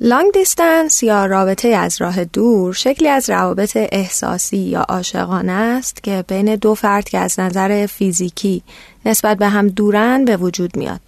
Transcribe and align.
لانگ 0.00 0.32
دیستنس 0.32 1.02
یا 1.02 1.26
رابطه 1.26 1.68
از 1.68 2.00
راه 2.00 2.24
دور 2.24 2.72
شکلی 2.72 3.08
از 3.08 3.30
روابط 3.30 3.76
احساسی 3.92 4.56
یا 4.56 4.80
عاشقانه 4.80 5.52
است 5.52 6.02
که 6.02 6.24
بین 6.28 6.56
دو 6.56 6.74
فرد 6.74 7.08
که 7.08 7.18
از 7.18 7.40
نظر 7.40 7.86
فیزیکی 7.86 8.62
نسبت 9.06 9.38
به 9.38 9.48
هم 9.48 9.68
دورن 9.68 10.24
به 10.24 10.36
وجود 10.36 10.76
میاد. 10.76 11.00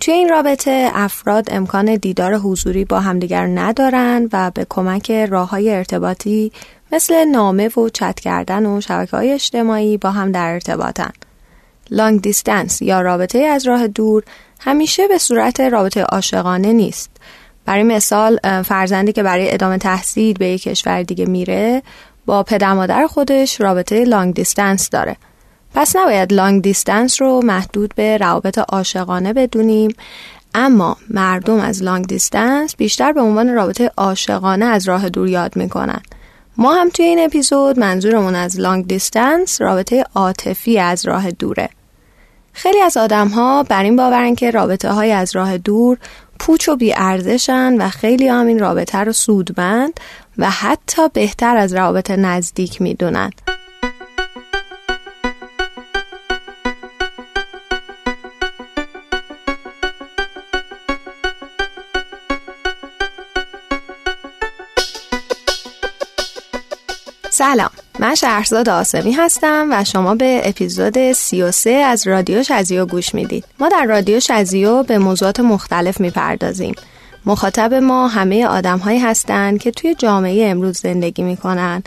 توی 0.00 0.14
این 0.14 0.28
رابطه 0.28 0.90
افراد 0.94 1.48
امکان 1.50 1.96
دیدار 1.96 2.34
حضوری 2.34 2.84
با 2.84 3.00
همدیگر 3.00 3.46
ندارن 3.46 4.28
و 4.32 4.50
به 4.50 4.66
کمک 4.68 5.10
راه 5.10 5.50
های 5.50 5.74
ارتباطی 5.74 6.52
مثل 6.92 7.24
نامه 7.24 7.68
و 7.68 7.88
چت 7.88 8.20
کردن 8.20 8.66
و 8.66 8.80
شبکه 8.80 9.16
های 9.16 9.32
اجتماعی 9.32 9.96
با 9.96 10.10
هم 10.10 10.32
در 10.32 10.52
ارتباطن. 10.52 11.12
لانگ 11.90 12.22
دیستنس 12.22 12.82
یا 12.82 13.00
رابطه 13.00 13.38
از 13.38 13.66
راه 13.66 13.88
دور 13.88 14.22
همیشه 14.60 15.08
به 15.08 15.18
صورت 15.18 15.60
رابطه 15.60 16.02
عاشقانه 16.02 16.72
نیست. 16.72 17.10
برای 17.70 17.82
مثال 17.82 18.38
فرزندی 18.62 19.12
که 19.12 19.22
برای 19.22 19.54
ادامه 19.54 19.78
تحصیل 19.78 20.38
به 20.38 20.48
یک 20.48 20.62
کشور 20.62 21.02
دیگه 21.02 21.26
میره 21.26 21.82
با 22.26 22.42
پدر 22.42 22.72
مادر 22.72 23.06
خودش 23.06 23.60
رابطه 23.60 24.04
long 24.04 24.34
distance 24.34 24.90
داره. 24.90 25.16
پس 25.74 25.96
نباید 25.96 26.32
long 26.32 26.62
distance 26.62 27.22
رو 27.22 27.40
محدود 27.44 27.94
به 27.96 28.16
روابط 28.16 28.58
عاشقانه 28.58 29.32
بدونیم 29.32 29.90
اما 30.54 30.96
مردم 31.10 31.60
از 31.60 31.82
long 31.82 32.06
distance 32.06 32.76
بیشتر 32.76 33.12
به 33.12 33.20
عنوان 33.20 33.54
رابطه 33.54 33.90
عاشقانه 33.96 34.64
از 34.64 34.88
راه 34.88 35.08
دور 35.08 35.28
یاد 35.28 35.56
می‌کنن 35.56 36.00
ما 36.56 36.74
هم 36.74 36.88
توی 36.88 37.04
این 37.04 37.24
اپیزود 37.24 37.78
منظورمون 37.78 38.34
از 38.34 38.60
long 38.60 38.86
distance 38.86 39.60
رابطه 39.60 40.04
عاطفی 40.14 40.78
از 40.78 41.06
راه 41.06 41.30
دوره 41.30 41.68
خیلی 42.52 42.80
از 42.80 42.96
آدم 42.96 43.28
ها 43.28 43.62
بر 43.62 43.82
این 43.82 43.96
باورن 43.96 44.34
که 44.34 44.50
رابطه 44.50 44.92
های 44.92 45.12
از 45.12 45.36
راه 45.36 45.58
دور 45.58 45.98
پوچ 46.40 46.68
و 46.68 46.76
بیارزشن 46.76 47.76
و 47.78 47.88
خیلی 47.88 48.28
هم 48.28 48.46
این 48.46 48.58
رابطه 48.58 48.98
رو 48.98 49.12
سودمند 49.12 50.00
و 50.38 50.50
حتی 50.50 51.08
بهتر 51.08 51.56
از 51.56 51.74
روابط 51.74 52.10
نزدیک 52.10 52.82
می‌دونن. 52.82 53.30
سلام. 67.30 67.70
من 68.00 68.14
شهرزاد 68.14 68.68
آسمی 68.68 69.12
هستم 69.12 69.68
و 69.70 69.84
شما 69.84 70.14
به 70.14 70.42
اپیزود 70.44 71.12
33 71.12 71.70
از 71.70 72.06
رادیو 72.06 72.42
شزیو 72.42 72.86
گوش 72.86 73.14
می‌دید. 73.14 73.44
ما 73.58 73.68
در 73.68 73.84
رادیو 73.84 74.20
شزیو 74.20 74.82
به 74.82 74.98
موضوعات 74.98 75.40
مختلف 75.40 76.00
می‌پردازیم. 76.00 76.74
مخاطب 77.26 77.74
ما 77.74 78.08
همه 78.08 78.46
آدم 78.46 78.78
هایی 78.78 78.98
هستند 78.98 79.60
که 79.60 79.70
توی 79.70 79.94
جامعه 79.94 80.50
امروز 80.50 80.78
زندگی 80.78 81.22
می‌کنن 81.22 81.82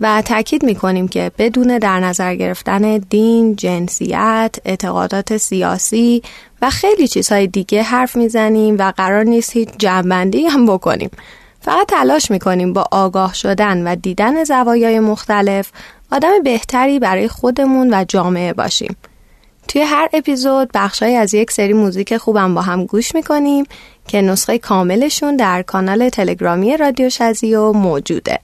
و 0.00 0.22
تاکید 0.22 0.62
می‌کنیم 0.62 1.08
که 1.08 1.30
بدون 1.38 1.78
در 1.78 2.00
نظر 2.00 2.34
گرفتن 2.34 2.98
دین، 2.98 3.56
جنسیت، 3.56 4.56
اعتقادات 4.64 5.36
سیاسی 5.36 6.22
و 6.62 6.70
خیلی 6.70 7.08
چیزهای 7.08 7.46
دیگه 7.46 7.82
حرف 7.82 8.16
می‌زنیم 8.16 8.76
و 8.78 8.92
قرار 8.96 9.24
نیست 9.24 9.52
هیچ 9.52 9.68
جنبندی 9.78 10.46
هم 10.46 10.66
بکنیم. 10.66 11.10
فقط 11.68 11.86
تلاش 11.88 12.30
می‌کنیم 12.30 12.72
با 12.72 12.84
آگاه 12.90 13.34
شدن 13.34 13.86
و 13.86 13.96
دیدن 13.96 14.44
زوایای 14.44 15.00
مختلف 15.00 15.70
آدم 16.12 16.42
بهتری 16.44 16.98
برای 16.98 17.28
خودمون 17.28 17.94
و 17.94 18.04
جامعه 18.08 18.52
باشیم. 18.52 18.96
توی 19.68 19.82
هر 19.82 20.08
اپیزود 20.12 20.70
بخشهایی 20.74 21.16
از 21.16 21.34
یک 21.34 21.50
سری 21.50 21.72
موزیک 21.72 22.16
خوبم 22.16 22.54
با 22.54 22.62
هم 22.62 22.84
گوش 22.84 23.14
می‌کنیم 23.14 23.64
که 24.06 24.22
نسخه 24.22 24.58
کاملشون 24.58 25.36
در 25.36 25.62
کانال 25.62 26.08
تلگرامی 26.08 26.76
رادیو 26.76 27.10
شزیو 27.10 27.72
موجوده. 27.72 28.38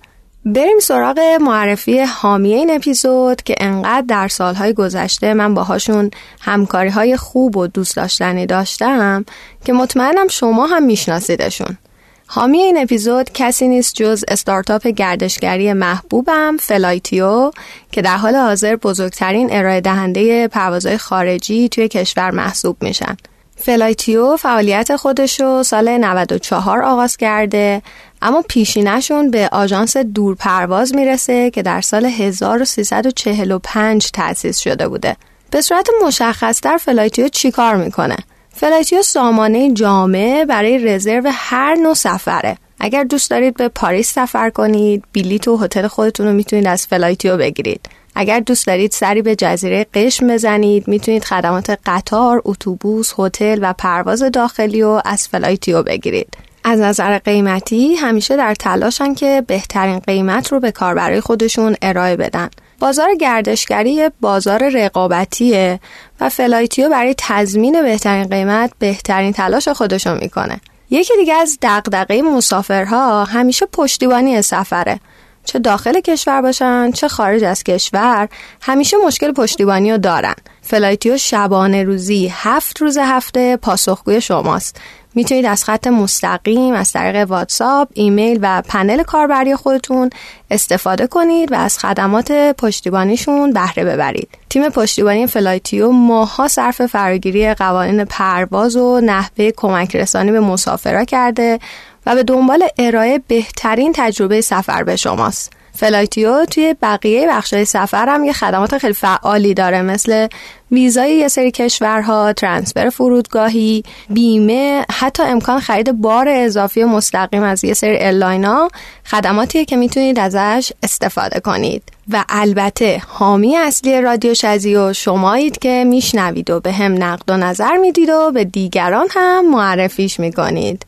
بریم 0.44 0.78
سراغ 0.78 1.18
معرفی 1.40 2.00
حامی 2.00 2.54
این 2.54 2.70
اپیزود 2.70 3.42
که 3.42 3.54
انقدر 3.60 4.06
در 4.08 4.28
سالهای 4.28 4.72
گذشته 4.72 5.34
من 5.34 5.54
باهاشون 5.54 6.10
همکاری 6.40 6.90
های 6.90 7.16
خوب 7.16 7.56
و 7.56 7.66
دوست 7.66 7.96
داشتنی 7.96 8.46
داشتم 8.46 9.24
که 9.64 9.72
مطمئنم 9.72 10.28
شما 10.28 10.66
هم 10.66 10.82
میشناسیدشون. 10.82 11.78
حامی 12.26 12.58
این 12.58 12.78
اپیزود 12.78 13.32
کسی 13.32 13.68
نیست 13.68 13.94
جز 13.94 14.24
استارتاپ 14.28 14.86
گردشگری 14.86 15.72
محبوبم 15.72 16.56
فلایتیو 16.60 17.50
که 17.92 18.02
در 18.02 18.16
حال 18.16 18.36
حاضر 18.36 18.76
بزرگترین 18.76 19.48
ارائه 19.52 19.80
دهنده 19.80 20.48
پروازهای 20.48 20.98
خارجی 20.98 21.68
توی 21.68 21.88
کشور 21.88 22.30
محسوب 22.30 22.76
میشن. 22.80 23.16
فلایتیو 23.56 24.36
فعالیت 24.36 24.96
خودشو 24.96 25.62
سال 25.62 25.88
94 25.88 26.82
آغاز 26.82 27.16
کرده 27.16 27.82
اما 28.22 28.42
پیشینشون 28.48 29.30
به 29.30 29.48
آژانس 29.52 29.96
دورپرواز 29.96 30.94
می‌رسه 30.94 31.50
که 31.50 31.62
در 31.62 31.80
سال 31.80 32.04
1345 32.04 34.10
تأسیس 34.10 34.58
شده 34.58 34.88
بوده. 34.88 35.16
به 35.50 35.60
صورت 35.60 35.88
مشخصتر 36.06 36.76
فلایتیو 36.76 37.28
چیکار 37.28 37.76
می‌کنه؟ 37.76 38.16
فلایتیو 38.56 39.02
سامانه 39.02 39.72
جامع 39.72 40.44
برای 40.48 40.78
رزرو 40.78 41.30
هر 41.32 41.74
نوع 41.74 41.94
سفره 41.94 42.56
اگر 42.80 43.04
دوست 43.04 43.30
دارید 43.30 43.56
به 43.56 43.68
پاریس 43.68 44.12
سفر 44.12 44.50
کنید 44.50 45.04
بلیط 45.14 45.48
و 45.48 45.56
هتل 45.56 45.86
خودتون 45.86 46.26
رو 46.26 46.32
می‌تونید 46.32 46.66
از 46.66 46.86
فلایتیو 46.86 47.36
بگیرید 47.36 47.80
اگر 48.14 48.40
دوست 48.40 48.66
دارید 48.66 48.92
سری 48.92 49.22
به 49.22 49.36
جزیره 49.36 49.86
قشم 49.94 50.26
بزنید 50.26 50.88
می‌تونید 50.88 51.24
خدمات 51.24 51.78
قطار، 51.86 52.42
اتوبوس، 52.44 53.12
هتل 53.18 53.58
و 53.62 53.72
پرواز 53.78 54.22
داخلی 54.22 54.82
رو 54.82 55.02
از 55.04 55.28
فلایتیو 55.28 55.82
بگیرید. 55.82 56.36
از 56.64 56.80
نظر 56.80 57.18
قیمتی 57.18 57.94
همیشه 57.94 58.36
در 58.36 58.54
تلاشن 58.54 59.14
که 59.14 59.44
بهترین 59.46 59.98
قیمت 59.98 60.52
رو 60.52 60.60
به 60.60 60.72
کاربرای 60.72 61.20
خودشون 61.20 61.76
ارائه 61.82 62.16
بدن. 62.16 62.48
بازار 62.78 63.14
گردشگری 63.14 64.10
بازار 64.20 64.68
رقابتیه 64.68 65.80
و 66.20 66.28
فلایتیو 66.28 66.88
برای 66.88 67.14
تضمین 67.18 67.82
بهترین 67.82 68.28
قیمت 68.28 68.72
بهترین 68.78 69.32
تلاش 69.32 69.68
خودشو 69.68 70.14
می‌کنه. 70.14 70.60
یکی 70.90 71.16
دیگه 71.16 71.34
از 71.34 71.58
دغدغه 71.62 72.22
مسافرها 72.22 73.24
همیشه 73.24 73.66
پشتیبانی 73.66 74.42
سفره. 74.42 75.00
چه 75.44 75.58
داخل 75.58 76.00
کشور 76.00 76.42
باشن 76.42 76.90
چه 76.90 77.08
خارج 77.08 77.44
از 77.44 77.62
کشور 77.62 78.28
همیشه 78.62 78.96
مشکل 79.06 79.32
پشتیبانی 79.32 79.92
رو 79.92 79.98
دارن 79.98 80.34
فلایتیو 80.64 81.16
شبانه 81.16 81.82
روزی 81.82 82.32
هفت 82.34 82.80
روز 82.82 82.98
هفته 82.98 83.56
پاسخگوی 83.56 84.20
شماست 84.20 84.80
می‌تونید 85.14 85.46
از 85.46 85.64
خط 85.64 85.86
مستقیم 85.86 86.74
از 86.74 86.92
طریق 86.92 87.30
واتساپ، 87.30 87.88
ایمیل 87.94 88.38
و 88.42 88.62
پنل 88.68 89.02
کاربری 89.02 89.56
خودتون 89.56 90.10
استفاده 90.50 91.06
کنید 91.06 91.52
و 91.52 91.54
از 91.54 91.78
خدمات 91.78 92.32
پشتیبانیشون 92.32 93.52
بهره 93.52 93.84
ببرید. 93.84 94.28
تیم 94.50 94.68
پشتیبانی 94.68 95.26
فلایتیو 95.26 95.90
ماها 95.90 96.48
صرف 96.48 96.86
فراگیری 96.86 97.54
قوانین 97.54 98.04
پرواز 98.04 98.76
و 98.76 99.00
نحوه 99.00 99.50
کمک 99.50 99.96
رسانی 99.96 100.32
به 100.32 100.40
مسافرا 100.40 101.04
کرده 101.04 101.58
و 102.06 102.14
به 102.14 102.22
دنبال 102.22 102.64
ارائه 102.78 103.20
بهترین 103.28 103.92
تجربه 103.96 104.40
سفر 104.40 104.82
به 104.82 104.96
شماست. 104.96 105.52
فلایتیو 105.74 106.44
توی 106.44 106.74
بقیه 106.82 107.28
بخشای 107.28 107.64
سفر 107.64 108.08
هم 108.08 108.24
یه 108.24 108.32
خدمات 108.32 108.78
خیلی 108.78 108.92
فعالی 108.92 109.54
داره 109.54 109.82
مثل 109.82 110.28
ویزای 110.70 111.14
یه 111.14 111.28
سری 111.28 111.50
کشورها، 111.50 112.32
transfer 112.32 112.90
فرودگاهی، 112.90 113.82
بیمه، 114.10 114.84
حتی 114.92 115.22
امکان 115.22 115.60
خرید 115.60 115.92
بار 115.92 116.28
اضافی 116.28 116.84
مستقیم 116.84 117.42
از 117.42 117.64
یه 117.64 117.74
سری 117.74 117.96
airline 117.96 118.59
ا 118.59 118.68
خدماتیه 119.04 119.64
که 119.64 119.76
می‌تونید 119.76 120.18
ازش 120.18 120.72
استفاده 120.82 121.40
کنید. 121.40 121.82
و 122.10 122.24
البته 122.28 123.02
حامی 123.08 123.56
اصلی 123.56 124.00
رادیو 124.00 124.34
شزیو 124.34 124.92
شمایید 124.92 125.58
که 125.58 125.84
میشنوید 125.86 126.50
و 126.50 126.60
به 126.60 126.72
هم 126.72 127.04
نقد 127.04 127.30
و 127.30 127.36
نظر 127.36 127.76
می‌دید 127.76 128.08
و 128.08 128.30
به 128.34 128.44
دیگران 128.44 129.06
هم 129.10 129.50
معرفیش 129.50 130.20
می‌کنید. 130.20 130.86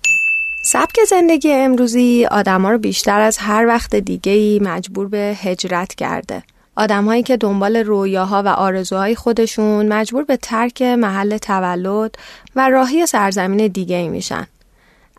سبک 0.69 1.05
زندگی 1.09 1.53
امروزی 1.53 2.27
آدما 2.31 2.71
رو 2.71 2.79
بیشتر 2.79 3.21
از 3.21 3.39
هر 3.39 3.67
وقت 3.67 3.97
دیگه 3.97 4.33
ای 4.33 4.61
مجبور 4.63 5.09
به 5.09 5.37
هجرت 5.43 5.95
کرده. 5.95 6.43
آدمهایی 6.77 7.23
که 7.23 7.37
دنبال 7.37 7.77
رویاها 7.77 8.43
و 8.43 8.49
آرزوهای 8.49 9.15
خودشون 9.15 9.89
مجبور 9.89 10.25
به 10.25 10.37
ترک 10.37 10.83
محل 10.83 11.39
تولد 11.39 12.15
و 12.57 12.69
راهی 12.69 13.07
سرزمین 13.07 13.67
دیگه 13.67 13.97
ای 13.97 14.09
میشن. 14.09 14.47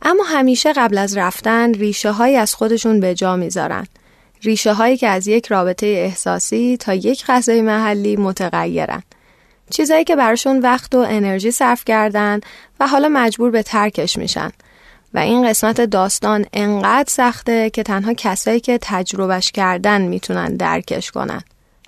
اما 0.01 0.23
همیشه 0.23 0.73
قبل 0.73 0.97
از 0.97 1.17
رفتن 1.17 1.73
ریشه 1.73 2.11
هایی 2.11 2.35
از 2.35 2.55
خودشون 2.55 2.99
به 2.99 3.15
جا 3.15 3.35
می‌ذارن. 3.35 3.87
ریشه 4.43 4.73
هایی 4.73 4.97
که 4.97 5.07
از 5.07 5.27
یک 5.27 5.45
رابطه 5.45 5.87
احساسی 5.87 6.77
تا 6.77 6.93
یک 6.93 7.25
غذای 7.25 7.61
محلی 7.61 8.15
متغیرن. 8.15 9.03
چیزایی 9.69 10.03
که 10.03 10.15
براشون 10.15 10.59
وقت 10.59 10.95
و 10.95 10.97
انرژی 10.97 11.51
صرف 11.51 11.85
کردن 11.85 12.39
و 12.79 12.87
حالا 12.87 13.09
مجبور 13.09 13.51
به 13.51 13.63
ترکش 13.63 14.17
میشن. 14.17 14.51
و 15.13 15.19
این 15.19 15.49
قسمت 15.49 15.81
داستان 15.81 16.45
انقدر 16.53 17.09
سخته 17.09 17.69
که 17.69 17.83
تنها 17.83 18.13
کسایی 18.13 18.59
که 18.59 18.79
تجربهش 18.81 19.51
کردن 19.51 20.01
می‌تونن 20.01 20.55
درکش 20.55 21.11
کنن. 21.11 21.41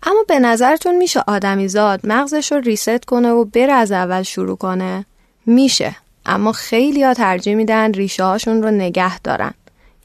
اما 0.04 0.24
به 0.27 0.39
نظرتون 0.39 0.95
میشه 0.95 1.24
آدمیزاد 1.27 2.00
مغزش 2.04 2.51
رو 2.51 2.60
ریست 2.60 3.06
کنه 3.06 3.30
و 3.30 3.45
بره 3.45 3.74
از 3.74 3.92
اول 3.92 4.24
شروع 4.24 4.57
کنه؟ 4.57 5.06
میشه. 5.45 5.95
اما 6.25 6.51
خیلی 6.51 7.04
ها 7.04 7.13
ترجیح 7.13 7.56
میدن 7.56 7.94
ریشه 7.94 8.24
هاشون 8.24 8.63
رو 8.63 8.71
نگه 8.71 9.19
دارن. 9.19 9.54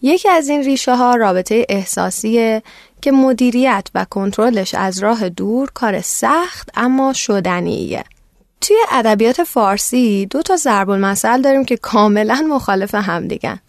یکی 0.03 0.29
از 0.29 0.49
این 0.49 0.63
ریشه 0.63 0.97
ها 0.97 1.15
رابطه 1.15 1.67
احساسیه 1.69 2.63
که 3.01 3.13
مدیریت 3.13 3.89
و 3.95 4.05
کنترلش 4.11 4.75
از 4.75 4.99
راه 4.99 5.29
دور 5.29 5.71
کار 5.75 6.01
سخت 6.01 6.71
اما 6.77 7.13
شدنیه. 7.13 8.05
توی 8.67 8.77
ادبیات 8.91 9.45
فارسی 9.45 10.27
دو 10.27 10.43
تا 10.43 10.57
ضرب 10.57 10.91
المثل 10.91 11.43
داریم 11.43 11.65
که 11.65 11.77
کاملا 11.77 12.47
مخالف 12.49 12.95
همدیگن. 12.95 13.61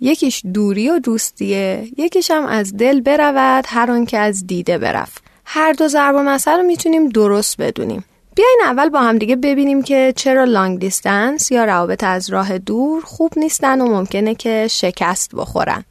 یکیش 0.00 0.42
دوری 0.54 0.90
و 0.90 0.98
دوستیه، 0.98 1.88
یکیش 1.96 2.30
هم 2.30 2.46
از 2.46 2.76
دل 2.76 3.00
برود 3.00 3.64
هر 3.68 4.04
که 4.04 4.18
از 4.18 4.46
دیده 4.46 4.78
برفت. 4.78 5.24
هر 5.44 5.72
دو 5.72 5.88
ضرب 5.88 6.16
المثل 6.16 6.56
رو 6.56 6.62
می‌تونیم 6.62 7.08
درست 7.08 7.56
بدونیم. 7.56 8.04
بیاین 8.34 8.60
اول 8.64 8.88
با 8.88 9.00
هم 9.00 9.18
دیگه 9.18 9.36
ببینیم 9.36 9.82
که 9.82 10.12
چرا 10.16 10.44
long 10.44 10.80
distance 10.80 11.52
یا 11.52 11.64
روابط 11.64 12.04
از 12.04 12.30
راه 12.30 12.58
دور 12.58 13.02
خوب 13.04 13.32
نیستن 13.36 13.80
و 13.80 13.86
ممکنه 13.86 14.34
که 14.34 14.68
شکست 14.70 15.34
بخورن. 15.34 15.84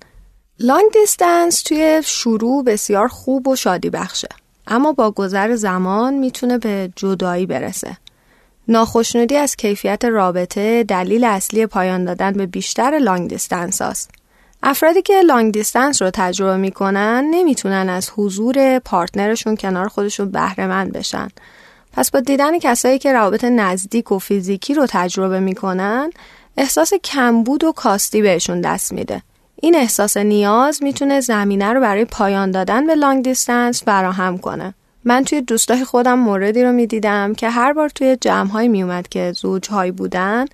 long 0.59 0.91
distance 0.93 1.61
توی 1.61 2.01
شروع 2.05 2.63
بسیار 2.63 3.07
خوب 3.07 3.47
و 3.47 3.55
شادی 3.55 3.89
بخشه 3.89 4.29
اما 4.67 4.93
با 4.93 5.11
گذر 5.11 5.55
زمان 5.55 6.13
می‌تونه 6.13 6.57
به 6.57 6.89
جدایی 6.95 7.45
برسه. 7.45 7.97
ناخشنودی 8.67 9.37
از 9.37 9.55
کیفیت 9.55 10.05
رابطه 10.05 10.83
دلیل 10.83 11.23
اصلی 11.23 11.65
پایان 11.65 12.05
دادن 12.05 12.31
به 12.31 12.45
بیشتر 12.45 12.99
long 13.01 13.29
distance 13.29 13.81
هست. 13.81 14.11
افرادی 14.63 15.01
که 15.01 15.21
long 15.21 15.53
distance 15.53 16.01
رو 16.01 16.09
تجربه 16.13 16.57
می‌کنن 16.57 17.27
نمی‌تونن 17.31 17.89
از 17.89 18.09
حضور 18.15 18.79
partner 18.79 19.27
شون 19.27 19.55
کنار 19.55 19.87
خودشون 19.87 20.31
بهره 20.31 20.85
بشن 20.85 21.27
پس 21.93 22.11
با 22.11 22.19
دیدن 22.19 22.59
کسایی 22.59 22.99
که 22.99 23.13
روابط 23.13 23.43
نزدیک 23.43 24.11
و 24.11 24.19
فیزیکی 24.19 24.73
رو 24.73 24.85
تجربه 24.89 25.39
می‌کنن 25.39 26.09
احساس 26.57 26.93
کمبود 26.93 27.63
و 27.63 27.71
کاستی 27.71 28.21
بهشون 28.21 28.61
دست 28.61 28.93
میده. 28.93 29.21
این 29.61 29.75
احساس 29.75 30.17
نیاز 30.17 30.83
می‌تونه 30.83 31.19
زمینه 31.19 31.73
رو 31.73 31.81
برای 31.81 32.05
پایان 32.05 32.51
دادن 32.51 32.87
به 32.87 32.95
لانگ 32.95 33.23
دیستنس 33.23 33.83
فراهم 33.83 34.37
کنه. 34.37 34.73
من 35.05 35.23
توی 35.23 35.41
دوستای 35.41 35.83
خودم 35.83 36.19
موردی 36.19 36.63
رو 36.63 36.71
می‌دیدم 36.71 37.33
که 37.33 37.49
هر 37.49 37.73
بار 37.73 37.89
توی 37.89 38.17
جمعهایی 38.21 38.67
میومد 38.67 39.07
که 39.07 39.31
زوجهایی 39.31 39.91
بودن 39.91 40.45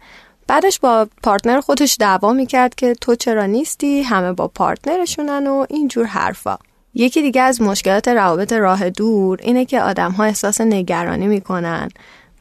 بعدش 0.47 0.79
با 0.79 1.07
پارتنر 1.23 1.59
خودش 1.59 1.97
دعوا 1.99 2.33
می‌کرد 2.33 2.75
که 2.75 2.93
تو 2.93 3.15
چرا 3.15 3.45
نیستی 3.45 4.01
همه 4.01 4.33
با 4.33 4.47
پارتنرشونن 4.47 5.47
و 5.47 5.65
اینجور 5.69 6.05
حرفا 6.05 6.57
یکی 6.93 7.21
دیگه 7.21 7.41
از 7.41 7.61
مشکلات 7.61 8.07
روابط 8.07 8.53
راه 8.53 8.89
دور 8.89 9.39
اینه 9.41 9.65
که 9.65 9.81
آدم 9.81 10.11
ها 10.11 10.23
احساس 10.23 10.61
نگرانی 10.61 11.27
می‌کنن 11.27 11.89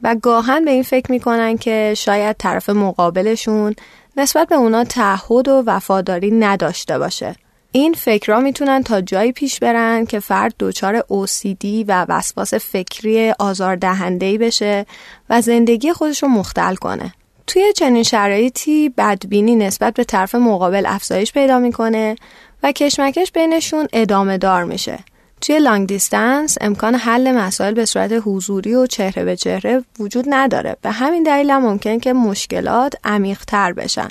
و 0.02 0.16
گاهن 0.22 0.64
به 0.64 0.70
این 0.70 0.82
فکر 0.82 1.12
می‌کنن 1.12 1.56
که 1.56 1.94
شاید 1.96 2.36
طرف 2.36 2.70
مقابلشون 2.70 3.74
نسبت 4.16 4.48
به 4.48 4.54
اونا 4.54 4.84
تعهد 4.84 5.48
و 5.48 5.62
وفاداری 5.66 6.30
نداشته 6.30 6.98
باشه. 6.98 7.34
این 7.78 7.92
فکرها 7.92 8.40
می‌تونن 8.40 8.82
تا 8.82 9.00
جایی 9.00 9.32
پیش 9.32 9.60
برن 9.60 10.06
که 10.06 10.20
فرد 10.20 10.54
دچار 10.58 11.00
OCD 11.00 11.84
و 11.88 12.06
وسواس 12.08 12.54
فکری 12.54 13.30
آزاردهندهی 13.38 14.38
بشه 14.38 14.86
و 15.30 15.40
زندگی 15.40 15.92
خودش 15.92 16.22
رو 16.22 16.28
مختل 16.28 16.74
کنه. 16.74 17.12
توی 17.46 17.72
چنین 17.72 18.02
شرایطی 18.02 18.88
بدبینی 18.88 19.56
نسبت 19.56 19.94
به 19.94 20.04
طرف 20.04 20.34
مقابل 20.34 20.86
افزایش 20.86 21.32
پیدا 21.32 21.58
می‌کنه 21.58 22.16
و 22.62 22.72
کشمکش 22.72 23.32
بینشون 23.32 23.88
ادامه 23.92 24.38
دار 24.38 24.64
میشه. 24.64 24.98
توی 25.40 25.58
لانگ 25.58 25.88
دیستنس 25.88 26.58
امکان 26.60 26.94
حل 26.94 27.32
مسائل 27.32 27.74
به 27.74 27.84
صورت 27.84 28.12
حضوری 28.24 28.74
و 28.74 28.86
چهره 28.86 29.24
به 29.24 29.36
چهره 29.36 29.84
وجود 29.98 30.24
نداره. 30.28 30.76
به 30.82 30.90
همین 30.90 31.22
دلیل 31.22 31.50
هم 31.50 31.62
ممکن 31.62 31.98
که 31.98 32.12
مشکلات 32.12 32.94
عمیق‌تر 33.04 33.72
بشن. 33.72 34.08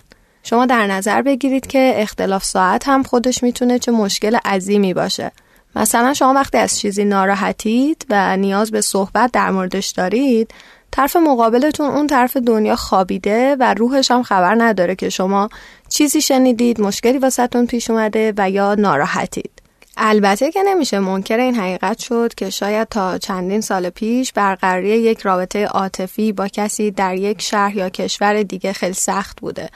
شما 0.49 0.65
در 0.65 0.87
نظر 0.87 1.21
بگیرید 1.21 1.67
که 1.67 1.93
اختلاف 1.95 2.43
ساعت 2.43 2.87
هم 2.87 3.03
خودش 3.03 3.43
می‌تونه 3.43 3.79
چه 3.79 3.91
مشکل 3.91 4.35
عظیمی 4.45 4.93
باشه. 4.93 5.31
مثلا 5.75 6.13
شما 6.13 6.33
وقتی 6.33 6.57
از 6.57 6.79
چیزی 6.79 7.05
ناراحتید 7.05 8.05
و 8.09 8.37
نیاز 8.37 8.71
به 8.71 8.81
صحبت 8.81 9.31
در 9.31 9.51
موردش 9.51 9.87
دارید 9.89 10.53
طرف 10.91 11.15
مقابلتون 11.15 11.89
اون 11.89 12.07
طرف 12.07 12.37
دنیا 12.37 12.75
خوابیده 12.75 13.55
و 13.59 13.73
روحش 13.73 14.11
هم 14.11 14.23
خبر 14.23 14.55
نداره 14.57 14.95
که 14.95 15.09
شما 15.09 15.49
چیزی 15.89 16.21
شنیدید 16.21 16.81
مشکلی 16.81 17.17
واسهتون 17.17 17.65
پیش 17.65 17.89
اومده 17.89 18.33
و 18.37 18.49
یا 18.49 18.75
ناراحتید 18.75 19.51
البته 19.97 20.51
که 20.51 20.63
نمیشه 20.63 20.99
منکر 20.99 21.37
این 21.37 21.55
حقیقت 21.55 21.99
شد 21.99 22.33
که 22.37 22.49
شاید 22.49 22.87
تا 22.87 23.17
چندین 23.17 23.61
سال 23.61 23.89
پیش 23.89 24.33
برقراری 24.33 24.89
یک 24.89 25.21
رابطه 25.21 25.65
عاطفی 25.65 26.31
با 26.31 26.47
کسی 26.47 26.91
در 26.91 27.15
یک 27.15 27.41
شهر 27.41 27.75
یا 27.75 27.89
کشور 27.89 28.43
دیگه 28.43 28.73
خیلی 28.73 28.93
سخت 28.93 29.41
بوده 29.41 29.69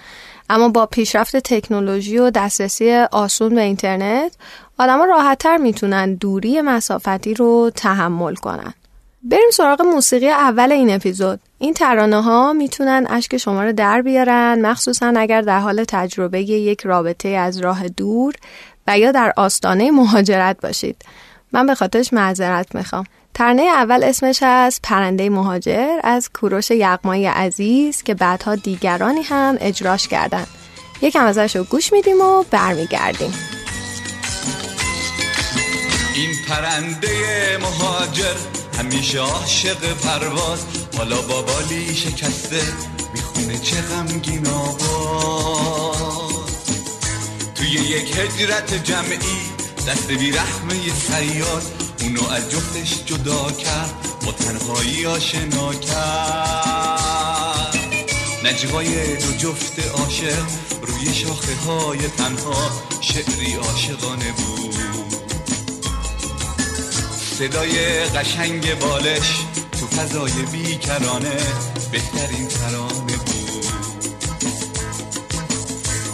اما 0.52 0.70
با 0.70 0.86
پیشرفت 0.86 1.38
تکنولوژی 1.38 2.18
و 2.18 2.30
دسترسی 2.30 2.94
آسون 3.12 3.56
به 3.56 3.62
اینترنت 3.62 4.32
آدما 4.78 5.06
راحتتر 5.06 5.58
می‌تونن 5.58 6.14
دوری 6.14 6.62
مسافتی 6.62 7.34
رو 7.34 7.72
تحمل 7.76 8.36
کنن. 8.36 8.74
بریم 9.24 9.50
سراغ 9.54 9.82
موسیقی 9.82 10.30
اول 10.30 10.72
این 10.72 10.96
اپیزود. 10.96 11.40
این 11.60 11.74
ترانه 11.74 12.22
ها 12.22 12.54
می‌تونن 12.54 13.08
اشک 13.10 13.38
شما 13.38 13.64
رو 13.64 13.74
در 13.74 14.02
بیارن 14.02 14.66
مخصوصا 14.66 15.14
اگر 15.18 15.42
در 15.42 15.60
حال 15.60 15.84
تجربه 15.88 16.42
یک 16.42 16.82
رابطه 16.82 17.30
از 17.30 17.58
راه 17.58 17.88
دور 17.88 18.34
و 18.88 19.00
یا 19.00 19.12
در 19.12 19.34
آستانه 19.38 19.92
مهاجرت 19.92 20.62
باشید. 20.62 21.06
من 21.52 21.66
به 21.66 21.76
خاطرش 21.76 22.14
معذرت 22.14 22.76
می‌خوام. 22.76 23.04
ترانه 23.34 23.62
اول 23.62 24.04
اسمش 24.04 24.44
از 24.44 24.80
پرنده 24.84 25.30
مهاجر 25.30 26.00
از 26.04 26.30
کوروش 26.34 26.72
یغمایی 26.72 27.26
عزیز 27.26 28.04
که 28.04 28.14
بعدها 28.14 28.56
دیگرانی 28.56 29.22
هم 29.22 29.58
اجراش 29.62 30.08
کردن. 30.08 30.48
یکم 31.02 31.26
ازش 31.26 31.56
رو 31.56 31.64
گوش 31.64 31.94
میدیم 31.94 32.22
و 32.22 32.44
برمیگردیم. 32.52 33.34
این 36.16 36.32
پرنده 36.48 37.58
مهاجر 37.62 38.36
همیشه 38.80 39.20
عاشق 39.20 39.94
پرواز. 39.94 40.66
حالا 40.98 41.22
با 41.22 41.42
بالی 41.42 41.96
شکسته 41.96 42.62
می‌خونه 43.14 43.58
چه 43.58 43.82
غمگین 43.82 44.48
آواز. 44.48 46.32
توی 47.56 47.70
یک 47.70 48.18
هجرت 48.18 48.84
جمعی 48.84 49.42
دست 49.88 50.12
بی 50.12 50.32
رحمه 50.32 50.94
سیاد 50.94 51.91
اونو 52.02 52.30
از 52.30 52.52
جفتش 52.52 53.04
جدا 53.06 53.52
کرد 53.52 53.94
با 54.26 54.32
تنهایی 54.32 55.06
آشنا 55.06 55.74
کرد. 55.74 57.32
نجوای 58.46 59.18
دو 59.18 59.34
جفت 59.38 59.80
عاشق 59.80 60.46
روی 60.82 61.14
شاخه 61.14 61.56
های 61.56 61.98
تنها 61.98 62.72
شعری 63.02 63.54
عاشقانه 63.54 64.32
بود. 64.32 64.76
صدای 67.38 68.06
قشنگ 68.06 68.80
بالش 68.80 69.46
تو 69.80 69.88
فضای 69.88 70.32
بیکرانه 70.52 71.38
بهترین 71.92 72.48
ترانه 72.48 73.18
بود. 73.18 73.31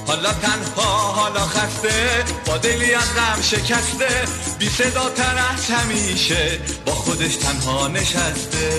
حالا 0.08 0.34
تنها 0.34 0.98
حالا 0.98 1.46
خسته. 1.46 2.24
با 2.46 2.58
دلی 2.58 2.94
از 2.94 3.16
غم 3.16 3.42
شکسته. 3.42 4.28
بی 4.60 4.70
صدا 4.70 5.10
تر 5.10 5.38
از 5.54 5.66
همیشه. 5.70 6.60
با 6.86 6.92
خودش 6.92 7.36
تنها 7.36 7.88
نشسته. 7.88 8.70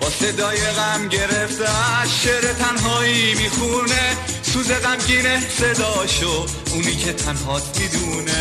با 0.00 0.10
صدای 0.10 0.60
غم 0.60 1.08
گرفته 1.08 1.68
شعر 2.22 2.52
تنهایی 2.52 3.34
می‌خونه. 3.34 4.16
سوز 4.42 4.72
غمگینه 4.72 5.40
صداشو. 5.58 6.46
اونی 6.70 6.96
که 6.96 7.12
تنهاست 7.12 7.80
می‌دونه. 7.80 8.32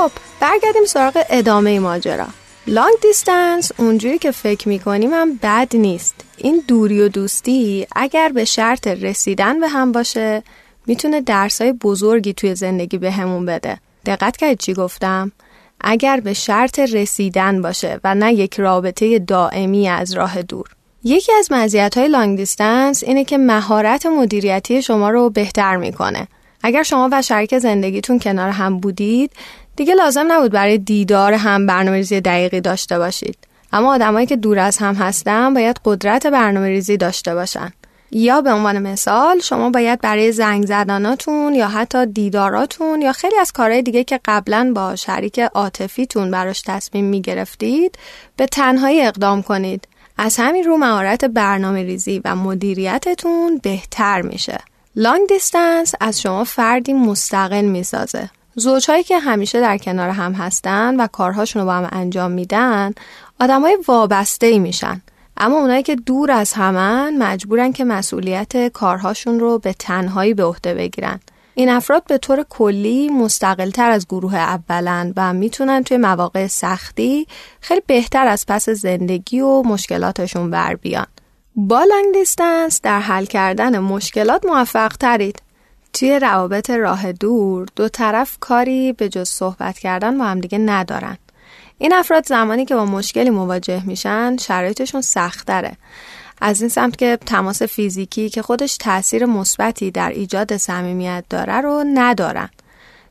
خب 0.00 0.10
برگردیم 0.40 0.84
سراغ 0.84 1.24
ادامه 1.30 1.78
ماجرا. 1.80 2.26
لانگ 2.66 2.94
دیستنس 3.02 3.72
اونجوری 3.76 4.18
که 4.18 4.30
فکر 4.30 4.68
می‌کنیم 4.68 5.10
هم 5.12 5.36
بد 5.42 5.76
نیست. 5.76 6.14
این 6.36 6.62
دوری 6.68 7.00
و 7.00 7.08
دوستی 7.08 7.86
اگر 7.96 8.28
به 8.28 8.44
شرط 8.44 8.86
رسیدن 8.86 9.60
به 9.60 9.68
هم 9.68 9.92
باشه 9.92 10.42
می‌تونه 10.86 11.20
درسای 11.20 11.72
بزرگی 11.72 12.32
توی 12.32 12.54
زندگی 12.54 12.98
به 12.98 13.10
همون 13.10 13.46
بده. 13.46 13.78
دقت 14.06 14.36
کردید 14.36 14.58
چی 14.58 14.74
گفتم؟ 14.74 15.32
اگر 15.80 16.20
به 16.20 16.34
شرط 16.34 16.78
رسیدن 16.78 17.62
باشه 17.62 18.00
و 18.04 18.14
نه 18.14 18.34
یک 18.34 18.60
رابطه 18.60 19.18
دائمی 19.18 19.88
از 19.88 20.12
راه 20.12 20.42
دور. 20.42 20.66
یکی 21.04 21.32
از 21.32 21.52
مزیت 21.52 21.98
های 21.98 22.08
لانگ 22.08 22.36
دیستنس 22.36 23.02
اینه 23.02 23.24
که 23.24 23.38
مهارت 23.38 24.06
مدیریتی 24.06 24.82
شما 24.82 25.10
رو 25.10 25.30
بهتر 25.30 25.76
می‌کنه. 25.76 26.28
اگر 26.62 26.82
شما 26.82 27.08
و 27.12 27.22
شریک 27.22 27.58
زندگیتون 27.58 28.18
کنار 28.18 28.50
هم 28.50 28.80
بودید 28.80 29.32
دیگه 29.80 29.94
لازم 29.94 30.32
نبود 30.32 30.52
برای 30.52 30.78
دیدار 30.78 31.32
هم 31.32 31.66
برنامه 31.66 31.96
ریزی 31.96 32.20
دقیقی 32.20 32.60
داشته 32.60 32.98
باشید 32.98 33.38
اما 33.72 33.94
آدمایی 33.94 34.26
که 34.26 34.36
دور 34.36 34.58
از 34.58 34.78
هم 34.78 34.94
هستن 34.94 35.54
باید 35.54 35.80
قدرت 35.84 36.26
برنامه 36.26 36.68
ریزی 36.68 36.96
داشته 36.96 37.34
باشن 37.34 37.72
یا 38.10 38.40
به 38.40 38.52
عنوان 38.52 38.78
مثال 38.78 39.40
شما 39.40 39.70
باید 39.70 40.00
برای 40.00 40.32
زنگ 40.32 40.66
زدناتون 40.66 41.54
یا 41.54 41.68
حتی 41.68 42.06
دیداراتون 42.06 43.02
یا 43.02 43.12
خیلی 43.12 43.38
از 43.40 43.52
کارهای 43.52 43.82
دیگه 43.82 44.04
که 44.04 44.20
قبلا 44.24 44.72
با 44.74 44.96
شریک 44.96 45.38
عاطفیتون 45.38 46.30
براش 46.30 46.62
تصمیم 46.62 47.04
می 47.04 47.20
گرفتید 47.20 47.98
به 48.36 48.46
تنهایی 48.46 49.02
اقدام 49.02 49.42
کنید. 49.42 49.88
از 50.18 50.36
همین 50.36 50.64
رو 50.64 50.76
مهارت 50.76 51.24
برنامه 51.24 51.82
ریزی 51.82 52.20
و 52.24 52.36
مدیریتتون 52.36 53.60
بهتر 53.62 54.22
میشه. 54.22 54.58
لانگ 54.96 55.28
دیستنس 55.28 55.94
از 56.00 56.20
شما 56.20 56.44
فردی 56.44 56.92
مستقل 56.92 57.64
می‌سازه. 57.64 58.30
زوجهایی 58.54 59.02
که 59.02 59.18
همیشه 59.18 59.60
در 59.60 59.78
کنار 59.78 60.08
هم 60.08 60.32
هستن 60.32 61.00
و 61.00 61.06
کارهاشون 61.06 61.62
رو 61.62 61.66
با 61.66 61.74
هم 61.74 61.88
انجام 61.92 62.30
میدن 62.30 62.92
آدمای 63.40 63.78
وابسته 63.88 64.46
ای 64.46 64.58
میشن 64.58 65.02
اما 65.36 65.56
اونایی 65.56 65.82
که 65.82 65.96
دور 65.96 66.30
از 66.30 66.52
همن 66.52 67.18
مجبورن 67.18 67.72
که 67.72 67.84
مسئولیت 67.84 68.68
کارهاشون 68.68 69.40
رو 69.40 69.58
به 69.58 69.72
تنهایی 69.72 70.34
به 70.34 70.44
عهده 70.44 70.74
بگیرن 70.74 71.20
این 71.54 71.68
افراد 71.68 72.04
به 72.04 72.18
طور 72.18 72.44
کلی 72.50 73.08
مستقلتر 73.08 73.90
از 73.90 74.06
گروه 74.06 74.34
اولن 74.34 75.12
و 75.16 75.32
می‌تونن 75.32 75.82
توی 75.82 75.96
مواقع 75.96 76.46
سختی 76.46 77.26
خیلی 77.60 77.82
بهتر 77.86 78.26
از 78.26 78.46
پس 78.46 78.68
زندگی 78.68 79.40
و 79.40 79.62
مشکلاتشون 79.62 80.50
بر 80.50 80.74
بیان. 80.74 81.06
با 81.56 81.84
لنگ 81.84 82.14
دیستنس 82.14 82.80
در 82.82 83.00
حل 83.00 83.24
کردن 83.24 83.78
مشکلات 83.78 84.46
موفق 84.46 84.96
ترید. 84.96 85.42
توی 85.92 86.18
روابط 86.18 86.70
راه 86.70 87.12
دور 87.12 87.66
دو 87.76 87.88
طرف 87.88 88.36
کاری 88.40 88.92
به 88.92 89.08
جز 89.08 89.28
صحبت 89.28 89.78
کردن 89.78 90.18
با 90.18 90.24
همدیگه 90.24 90.58
ندارن. 90.58 91.18
این 91.78 91.92
افراد 91.92 92.26
زمانی 92.26 92.64
که 92.64 92.74
با 92.74 92.84
مشکلی 92.84 93.30
مواجه 93.30 93.86
میشن 93.86 94.36
شرایطشون 94.36 95.00
سختره. 95.00 95.76
از 96.40 96.60
این 96.60 96.68
سمت 96.68 96.96
که 96.96 97.18
تماس 97.26 97.62
فیزیکی 97.62 98.28
که 98.28 98.42
خودش 98.42 98.76
تاثیر 98.76 99.26
مثبتی 99.26 99.90
در 99.90 100.10
ایجاد 100.10 100.56
صمیمیت 100.56 101.24
داره 101.30 101.60
رو 101.60 101.84
ندارن. 101.94 102.48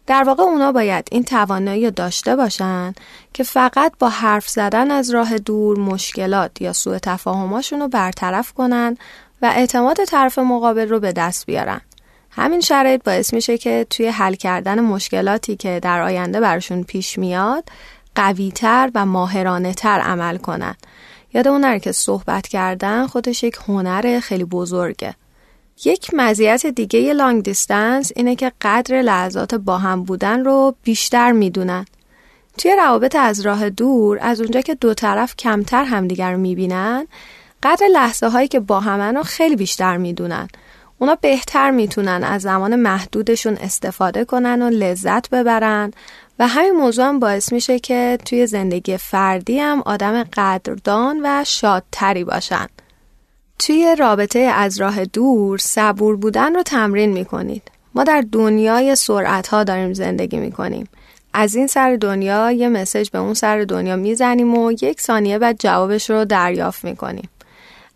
در 0.08 0.24
واقع 0.24 0.44
اونا 0.44 0.72
باید 0.72 1.08
این 1.12 1.24
توانایی 1.24 1.86
رو 1.86 1.92
داشته 1.92 2.36
باشن 2.36 2.94
که 3.34 3.44
فقط 3.44 3.94
با 4.00 4.10
حرف 4.10 4.50
زدن 4.50 4.92
از 4.92 5.10
راه 5.10 5.38
دور 5.38 5.80
مشکلات 5.80 6.62
یا 6.62 6.74
سوء 6.74 6.98
تفاهماشون 7.02 7.80
رو 7.80 7.88
برطرف 7.88 8.54
کنن 8.54 8.98
و 9.42 9.46
اعتماد 9.46 10.04
طرف 10.06 10.40
مقابل 10.40 10.90
رو 10.90 11.00
به 11.00 11.12
دست 11.12 11.46
بیارن. 11.46 11.82
همین 12.40 12.62
شرایط 12.62 13.04
باعث 13.04 13.34
میشه 13.34 13.58
که 13.58 13.86
توی 13.90 14.08
حل 14.08 14.34
کردن 14.34 14.80
مشکلاتی 14.80 15.56
که 15.56 15.80
در 15.84 16.02
آینده 16.02 16.40
براشون 16.40 16.84
پیش 16.84 17.20
میاد 17.20 17.70
قویتر 18.16 18.92
و 18.96 19.06
ماهرانه 19.06 19.74
تر 19.74 20.00
عمل 20.00 20.38
کنن. 20.38 20.76
یادمون 21.34 21.62
نره 21.62 21.80
که 21.80 21.92
صحبت 21.92 22.48
کردن 22.48 23.08
خودش 23.08 23.44
یک 23.44 23.58
هنر 23.68 24.20
خیلی 24.20 24.44
بزرگه. 24.44 25.16
یک 25.86 26.12
مزیت 26.14 26.66
دیگه 26.66 27.00
ی 27.00 27.14
لانگ 27.14 27.44
دیستنس 27.44 28.12
اینه 28.16 28.36
که 28.36 28.52
قدر 28.62 29.02
لحظات 29.02 29.56
با 29.56 29.78
هم 29.78 30.04
بودن 30.04 30.46
رو 30.46 30.76
بیشتر 30.84 31.32
می‌دونن. 31.32 31.86
توی 32.58 32.76
روابط 32.76 33.16
از 33.16 33.42
راه 33.42 33.70
دور 33.70 34.18
از 34.22 34.42
اونجا 34.42 34.62
که 34.62 34.76
دو 34.76 34.94
طرف 34.94 35.36
کمتر 35.36 35.84
همدیگر 35.84 36.32
رو 36.32 36.38
می‌بینن 36.38 37.08
قدر 37.64 37.88
لحظه 37.88 38.28
هایی 38.28 38.48
که 38.48 38.60
با 38.60 38.80
همن 38.80 39.16
رو 39.16 39.24
خیلی 39.24 39.56
بیشتر 39.56 39.98
می‌دونن. 39.98 40.48
اونا 41.00 41.16
بهتر 41.16 41.72
می‌تونن 41.72 42.24
از 42.24 42.42
زمان 42.42 42.76
محدودشون 42.76 43.54
استفاده 43.54 44.26
کنن 44.26 44.62
و 44.62 44.70
لذت 44.70 45.30
ببرن 45.30 45.92
و 46.40 46.48
همین 46.48 46.72
موضوع 46.72 47.06
هم 47.06 47.20
باعث 47.20 47.54
میشه 47.54 47.80
که 47.80 48.18
توی 48.26 48.48
زندگی 48.48 48.98
فردی 48.98 49.60
هم 49.60 49.82
آدم 49.86 50.24
قدردان 50.24 51.20
و 51.24 51.44
شادتری 51.48 52.24
باشن. 52.24 52.68
توی 53.60 53.96
رابطه 54.00 54.40
از 54.40 54.82
راه 54.82 55.06
دور 55.06 55.58
صبور 55.58 56.16
بودن 56.16 56.56
رو 56.56 56.64
تمرین 56.64 57.14
می‌کنید. 57.14 57.64
ما 57.96 58.04
در 58.04 58.24
دنیای 58.32 58.96
سرعت 58.96 59.48
ها 59.48 59.64
داریم 59.64 59.94
زندگی 59.94 60.38
می‌کنیم. 60.38 60.88
از 61.34 61.56
این 61.56 61.68
سر 61.68 61.96
دنیا 61.96 62.52
یه 62.52 62.70
مسج 62.70 63.10
به 63.10 63.20
اون 63.20 63.34
سر 63.34 63.62
دنیا 63.62 63.96
می‌زنیم 63.96 64.58
و 64.58 64.72
یک 64.72 65.02
ثانیه 65.02 65.40
بعد 65.40 65.60
جوابش 65.60 66.10
رو 66.10 66.26
دریافت 66.26 66.84
می‌کنیم. 66.84 67.30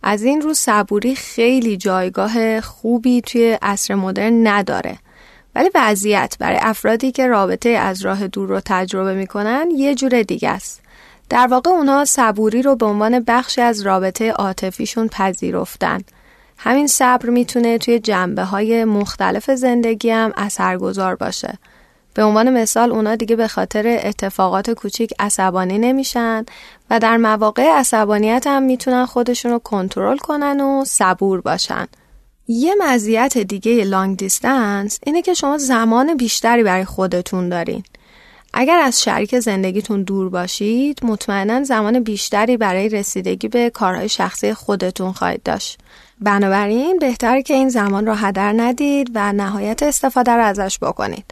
از 0.04 0.24
این 0.24 0.42
رو 0.42 0.54
صبوری 0.54 1.16
خیلی 1.16 1.78
جایگاه 1.78 2.62
خوبی 2.62 3.22
توی 3.22 3.58
عصر 3.62 3.96
مدرن 3.96 4.48
نداره. 4.48 4.98
ولی 5.56 5.70
وضعیت 5.76 6.36
برای 6.40 6.58
افرادی 6.62 7.12
که 7.12 7.28
رابطه 7.28 7.70
از 7.70 8.02
راه 8.02 8.28
دور 8.28 8.50
رو 8.50 8.62
تجربه 8.66 9.14
می‌کنن 9.14 9.70
یه 9.76 9.96
جور 9.96 10.24
دیگه 10.24 10.50
است. 10.50 10.82
در 11.30 11.48
واقع 11.48 11.72
اونا 11.72 12.06
صبوری 12.06 12.62
رو 12.62 12.76
به 12.76 12.86
عنوان 12.86 13.20
بخشی 13.28 13.62
از 13.62 13.82
رابطه 13.82 14.32
عاطفیشون 14.32 15.08
پذیرفتن. 15.08 16.02
همین 16.58 16.88
صبر 16.88 17.30
می‌تونه 17.30 17.78
توی 17.78 18.00
جنبه 18.00 18.44
های 18.44 18.86
مختلف 18.86 19.52
زندگی 19.52 20.10
هم 20.10 20.34
اثرگذار 20.38 21.16
باشه. 21.16 21.58
به 22.14 22.24
عنوان 22.24 22.62
مثال 22.62 22.92
اونا 22.92 23.16
دیگه 23.16 23.36
به 23.36 23.48
خاطر 23.48 24.00
اتفاقات 24.04 24.72
کوچیک 24.72 25.14
عصبانی 25.20 25.78
نمیشن 25.78 26.46
و 26.90 27.00
در 27.00 27.18
مواقع 27.18 27.70
عصبانیت 27.70 28.48
هم 28.48 28.64
می‌تونن 28.64 29.06
خودشون 29.06 29.52
رو 29.52 29.60
کنترل 29.60 30.18
کنن 30.18 30.62
و 30.62 30.86
صبور 30.86 31.42
باشن. 31.42 31.88
یه 32.48 32.76
مزیت 32.80 33.38
دیگه 33.38 33.84
لانگ 33.84 34.18
دیستنس 34.18 35.00
اینه 35.04 35.22
که 35.22 35.34
شما 35.34 35.58
زمان 35.58 36.18
بیشتری 36.18 36.64
برای 36.64 36.86
خودتون 36.86 37.50
دارین. 37.50 37.84
اگر 38.54 38.80
از 38.80 39.04
شریک 39.04 39.40
زندگیتون 39.40 40.04
دور 40.04 40.30
باشید 40.30 41.00
مطمئنا 41.06 41.64
زمان 41.64 42.00
بیشتری 42.00 42.58
برای 42.58 42.90
رسیدگی 42.90 43.48
به 43.48 43.70
کارهای 43.70 44.10
شخصی 44.10 44.54
خودتون 44.54 45.12
خواهید 45.12 45.44
داشت. 45.44 45.80
بنابراین 46.22 47.00
بهتره 47.00 47.44
که 47.44 47.54
این 47.54 47.70
زمان 47.70 48.06
رو 48.06 48.14
هدر 48.14 48.54
ندید 48.54 49.12
و 49.16 49.34
نهایت 49.34 49.84
استفاده 49.84 50.32
رو 50.32 50.44
ازش 50.44 50.80
بکنید. 50.82 51.26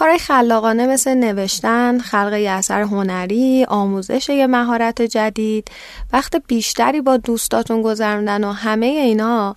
کارهای 0.00 0.18
خلاقانه 0.18 0.86
مثل 0.86 1.14
نوشتن، 1.14 1.98
خلق 1.98 2.32
یه 2.32 2.50
اثر 2.50 2.80
هنری، 2.82 3.64
آموزش 3.68 4.28
یه 4.28 4.46
مهارت 4.46 5.02
جدید، 5.02 5.68
وقت 6.12 6.36
بیشتری 6.46 7.00
با 7.00 7.16
دوستاتون 7.16 7.82
گذروندن 7.82 8.44
و 8.44 8.52
همه 8.52 8.86
اینا 8.86 9.54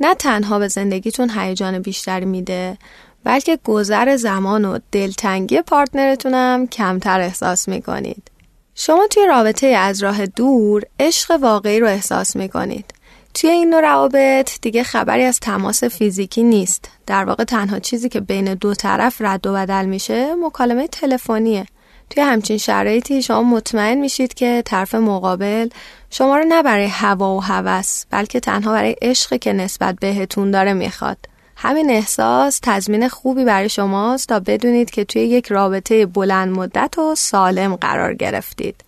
نه 0.00 0.14
تنها 0.14 0.58
به 0.58 0.68
زندگیتون 0.68 1.30
هیجان 1.30 1.78
بیشتری 1.78 2.24
میده 2.24 2.78
بلکه 3.24 3.58
گذر 3.64 4.16
زمان 4.16 4.64
و 4.64 4.78
دلتنگی 4.92 5.62
پارتنرتونم 5.62 6.66
کمتر 6.66 7.20
احساس 7.20 7.68
می‌کنید. 7.68 8.30
شما 8.74 9.06
توی 9.10 9.26
رابطه 9.26 9.66
از 9.66 10.02
راه 10.02 10.26
دور 10.26 10.82
عشق 11.00 11.38
واقعی 11.40 11.80
رو 11.80 11.86
احساس 11.86 12.36
می‌کنید. 12.36 12.94
توی 13.38 13.50
این 13.50 13.70
نوع 13.70 13.80
روابط 13.80 14.50
دیگه 14.62 14.82
خبری 14.82 15.22
از 15.22 15.40
تماس 15.40 15.84
فیزیکی 15.84 16.42
نیست. 16.42 16.90
در 17.06 17.24
واقع 17.24 17.44
تنها 17.44 17.78
چیزی 17.78 18.08
که 18.08 18.20
بین 18.20 18.54
دو 18.54 18.74
طرف 18.74 19.16
رد 19.20 19.46
و 19.46 19.52
بدل 19.52 19.84
میشه 19.84 20.34
مکالمه 20.34 20.88
تلفنیه. 20.88 21.66
توی 22.10 22.22
همچین 22.22 22.58
شرایطی 22.58 23.22
شما 23.22 23.42
مطمئن 23.42 23.94
میشید 23.94 24.34
که 24.34 24.62
طرف 24.64 24.94
مقابل 24.94 25.68
شما 26.10 26.36
رو 26.36 26.44
نه 26.44 26.62
برای 26.62 26.86
هوا 26.86 27.36
و 27.36 27.42
هوس 27.42 28.04
بلکه 28.10 28.40
تنها 28.40 28.72
برای 28.72 28.96
عشق 29.02 29.36
که 29.36 29.52
نسبت 29.52 29.96
بهتون 30.00 30.50
داره 30.50 30.72
می‌خواد. 30.72 31.18
همین 31.56 31.90
احساس 31.90 32.60
تضمین 32.62 33.08
خوبی 33.08 33.44
برای 33.44 33.68
شماست 33.68 34.28
تا 34.28 34.40
بدونید 34.40 34.90
که 34.90 35.04
توی 35.04 35.22
یک 35.22 35.46
رابطه 35.46 36.06
بلند 36.06 36.56
مدت 36.56 36.98
و 36.98 37.14
سالم 37.14 37.76
قرار 37.76 38.14
گرفتید. 38.14 38.84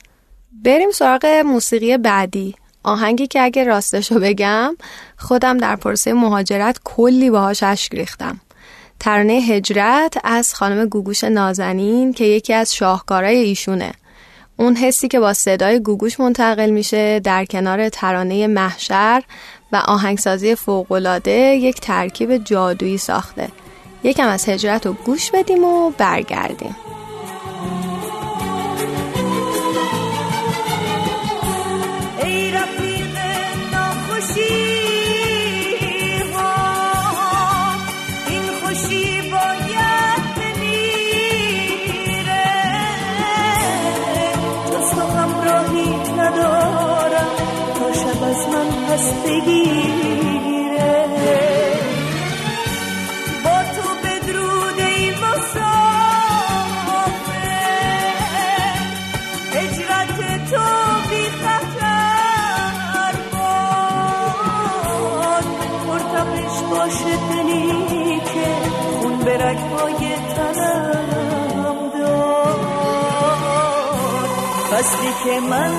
بریم 0.65 0.91
سراغ 0.91 1.27
موسیقی 1.27 1.99
بعدی. 1.99 2.55
آهنگی 2.89 3.27
که 3.27 3.43
اگه 3.43 3.65
راستشو 3.65 4.21
بگم 4.21 4.77
خودم 5.17 5.59
در 5.59 5.77
پرسه 5.77 6.13
مهاجرت 6.13 6.81
کلی 6.85 7.31
باهاش 7.31 7.63
اشک 7.63 7.95
ریختم. 7.95 8.41
ترانه 9.01 9.33
هجرت 9.33 10.19
از 10.25 10.55
خانم 10.55 10.87
گوگوش 10.87 11.25
نازنین 11.25 12.13
که 12.13 12.25
یکی 12.25 12.55
از 12.55 12.75
شاهکارهای 12.75 13.37
ایشونه. 13.37 13.93
اون 14.57 14.77
حسی 14.77 15.09
که 15.09 15.21
با 15.21 15.33
صدای 15.33 15.81
گوگوش 15.81 16.21
منتقل 16.21 16.71
میشه 16.71 17.21
در 17.21 17.45
کنار 17.45 17.89
ترانه 17.89 18.47
محشر 18.47 19.23
و 19.73 19.77
آهنگسازی 19.77 20.55
فوقالعاده 20.55 21.33
یک 21.33 21.81
ترکیب 21.81 22.37
جادویی 22.37 22.99
ساخته. 22.99 23.49
یکم 24.03 24.29
از 24.29 24.49
هجرت 24.49 24.87
رو 24.87 24.93
گوش 24.93 25.31
بدیم 25.31 25.65
و 25.65 25.91
برگردیم. 25.91 26.77
دست 48.99 49.15
بگیره 49.25 50.91
با 53.45 53.57
تو 53.75 53.89
بدرود 54.05 54.79
ای 54.81 55.11
مسافر 55.11 55.59
هجرت 59.55 60.19
تو 60.51 60.67
بی 61.11 61.25
خطر 61.31 63.15
باد. 63.33 64.57
پرتبش 65.87 66.57
باشه 66.71 67.13
دلی 67.31 68.21
که 68.21 68.47
خون 69.01 69.15
به 69.19 69.35
رگهای 69.39 70.01
تنم 70.37 71.79
داد. 71.99 72.59
فصلی 74.71 75.13
که 75.25 75.35
من 75.41 75.73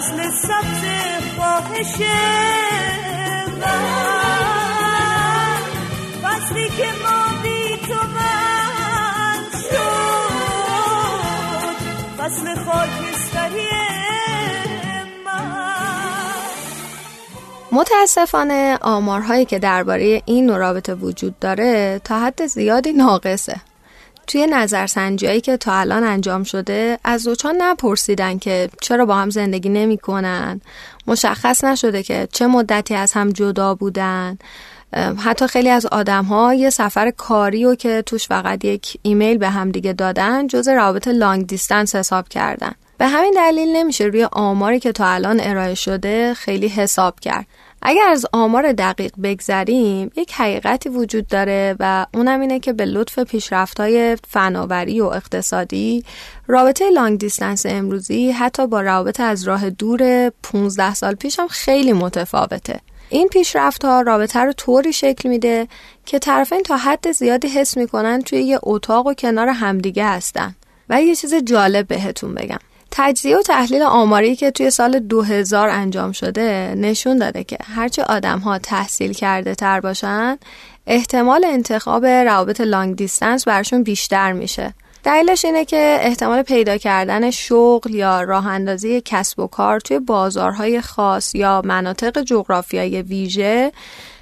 فصل 0.00 0.30
سبز 0.30 0.84
خواهش 1.36 2.00
من. 3.60 3.96
فصلی 6.22 6.68
که 6.68 6.86
ما 7.02 7.42
بی 7.42 7.76
تو 7.86 7.94
من 7.94 9.42
شد. 9.52 10.30
فصل 12.18 12.46
خاکستری 12.64 13.70
متاسفانه 17.72 18.78
آمارهایی 18.82 19.44
که 19.44 19.58
درباره 19.58 20.22
این 20.26 20.46
نوع 20.46 20.56
رابطه 20.56 20.94
وجود 20.94 21.38
داره 21.38 22.00
تا 22.04 22.20
حد 22.20 22.46
زیادی 22.46 22.92
ناقصه. 22.92 23.60
توی 24.30 24.46
نظرسنجیایی 24.46 25.40
که 25.40 25.56
تا 25.56 25.74
الان 25.74 26.04
انجام 26.04 26.44
شده 26.44 26.98
از 27.04 27.22
زوجان 27.22 27.54
نپرسیدن 27.58 28.38
که 28.38 28.70
چرا 28.80 29.06
با 29.06 29.14
هم 29.14 29.30
زندگی 29.30 29.68
نمی‌کنن. 29.68 30.60
مشخص 31.06 31.64
نشده 31.64 32.02
که 32.02 32.28
چه 32.32 32.46
مدتی 32.46 32.94
از 32.94 33.12
هم 33.12 33.30
جدا 33.30 33.74
بودن. 33.74 34.38
حتی 35.18 35.46
خیلی 35.46 35.68
از 35.68 35.86
آدم 35.86 36.24
ها 36.24 36.54
یه 36.54 36.70
سفر 36.70 37.10
کاری 37.10 37.64
و 37.64 37.74
که 37.74 38.02
توش 38.06 38.28
فقط 38.28 38.64
یک 38.64 38.96
ایمیل 39.02 39.38
به 39.38 39.48
هم 39.50 39.70
دیگه 39.70 39.92
دادن 39.92 40.46
جز 40.46 40.68
رابط 40.68 41.08
لانگ 41.08 41.46
دیستنس 41.46 41.94
حساب 41.94 42.28
کردن. 42.28 42.72
به 42.98 43.06
همین 43.06 43.34
دلیل 43.36 43.76
نمیشه 43.76 44.04
روی 44.04 44.24
آماری 44.32 44.80
که 44.80 44.92
تا 44.92 45.06
الان 45.06 45.40
ارائه 45.42 45.74
شده 45.74 46.34
خیلی 46.34 46.68
حساب 46.68 47.20
کرد. 47.20 47.46
اگر 47.82 48.08
از 48.08 48.26
آمار 48.32 48.72
دقیق 48.72 49.12
بگذریم 49.22 50.10
یک 50.16 50.32
حقیقتی 50.32 50.88
وجود 50.88 51.26
داره 51.26 51.76
و 51.80 52.06
اونم 52.14 52.40
اینه 52.40 52.60
که 52.60 52.72
به 52.72 52.84
لطف 52.84 53.18
پیشرفت 53.18 53.80
های 53.80 54.16
فناوری 54.28 55.00
و 55.00 55.04
اقتصادی 55.04 56.04
رابطه 56.46 56.90
لانگ 56.90 57.18
دیستنس 57.18 57.66
امروزی 57.66 58.30
حتی 58.30 58.66
با 58.66 58.80
رابطه 58.80 59.22
از 59.22 59.48
راه 59.48 59.70
دور 59.70 60.30
15 60.42 60.94
سال 60.94 61.14
پیش 61.14 61.38
هم 61.38 61.48
خیلی 61.48 61.92
متفاوته. 61.92 62.80
این 63.08 63.28
پیشرفت 63.28 63.84
ها 63.84 64.00
رابطه 64.00 64.40
رو 64.40 64.52
طوری 64.52 64.92
شکل 64.92 65.28
میده 65.28 65.68
که 66.06 66.18
طرفین 66.18 66.62
تا 66.62 66.76
حد 66.76 67.12
زیادی 67.12 67.48
حس 67.48 67.76
می‌کنن 67.76 68.22
توی 68.22 68.38
یه 68.38 68.58
اتاق 68.62 69.06
و 69.06 69.14
کنار 69.14 69.48
همدیگه 69.48 70.06
هستن. 70.06 70.54
و 70.88 71.02
یه 71.02 71.14
چیز 71.14 71.34
جالب 71.34 71.86
بهتون 71.86 72.34
بگم. 72.34 72.58
تجزیه 72.90 73.38
و 73.38 73.42
تحلیل 73.42 73.82
آماری 73.82 74.36
که 74.36 74.50
توی 74.50 74.70
سال 74.70 74.98
2000 74.98 75.68
انجام 75.68 76.12
شده 76.12 76.74
نشون 76.76 77.18
داده 77.18 77.44
که 77.44 77.58
هرچه 77.64 78.02
آدم 78.02 78.38
ها 78.38 78.58
تحصیل 78.58 79.12
کرده 79.12 79.54
تر 79.54 79.80
باشن 79.80 80.38
احتمال 80.86 81.44
انتخاب 81.44 82.06
روابط 82.06 82.60
لانگ 82.60 82.96
دیستنس 82.96 83.48
برشون 83.48 83.82
بیشتر 83.82 84.32
میشه. 84.32 84.74
دلیلش 85.04 85.44
اینه 85.44 85.64
که 85.64 85.98
احتمال 86.00 86.42
پیدا 86.42 86.76
کردن 86.76 87.30
شغل 87.30 87.94
یا 87.94 88.22
راه 88.22 88.46
اندازی 88.46 89.02
کسب 89.04 89.38
و 89.38 89.46
کار 89.46 89.80
توی 89.80 89.98
بازارهای 89.98 90.80
خاص 90.80 91.34
یا 91.34 91.62
مناطق 91.64 92.22
جغرافیایی 92.22 93.02
ویژه 93.02 93.72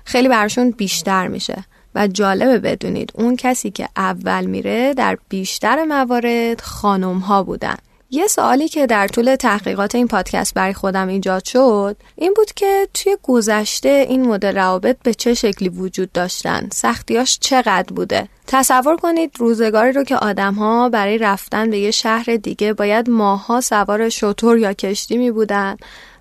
خیلی 0.04 0.28
برشون 0.28 0.70
بیشتر 0.70 1.28
میشه. 1.28 1.64
و 1.94 2.08
جالبه 2.08 2.58
بدونید 2.58 3.12
اون 3.14 3.36
کسی 3.36 3.70
که 3.70 3.88
اول 3.96 4.44
میره 4.44 4.94
در 4.94 5.18
بیشتر 5.28 5.84
موارد 5.84 6.60
خانم 6.60 7.18
ها 7.18 7.42
بودن. 7.42 7.76
یه 8.10 8.26
سوالی 8.26 8.68
که 8.68 8.86
در 8.86 9.08
طول 9.08 9.36
تحقیقات 9.36 9.94
این 9.94 10.08
پادکست 10.08 10.54
برای 10.54 10.72
خودم 10.72 11.08
ایجاد 11.08 11.44
شد 11.44 11.96
این 12.16 12.34
بود 12.36 12.52
که 12.52 12.88
توی 12.94 13.16
گذشته 13.22 14.06
این 14.08 14.26
مدل 14.28 14.56
روابط 14.56 14.96
به 15.02 15.14
چه 15.14 15.34
شکلی 15.34 15.68
وجود 15.68 16.12
داشتن؟ 16.12 16.68
سختیاش 16.72 17.38
چقدر 17.40 17.92
بوده؟ 17.94 18.28
تصور 18.46 18.96
کنید 18.96 19.30
روزگاری 19.38 19.92
رو 19.92 20.04
که 20.04 20.16
آدمها 20.16 20.88
برای 20.88 21.18
رفتن 21.18 21.70
به 21.70 21.78
یه 21.78 21.90
شهر 21.90 22.36
دیگه 22.42 22.72
باید 22.72 23.10
ماها 23.10 23.60
سوار 23.60 24.08
شطور 24.08 24.58
یا 24.58 24.72
کشتی 24.72 25.16
می 25.16 25.30
بودن 25.30 25.76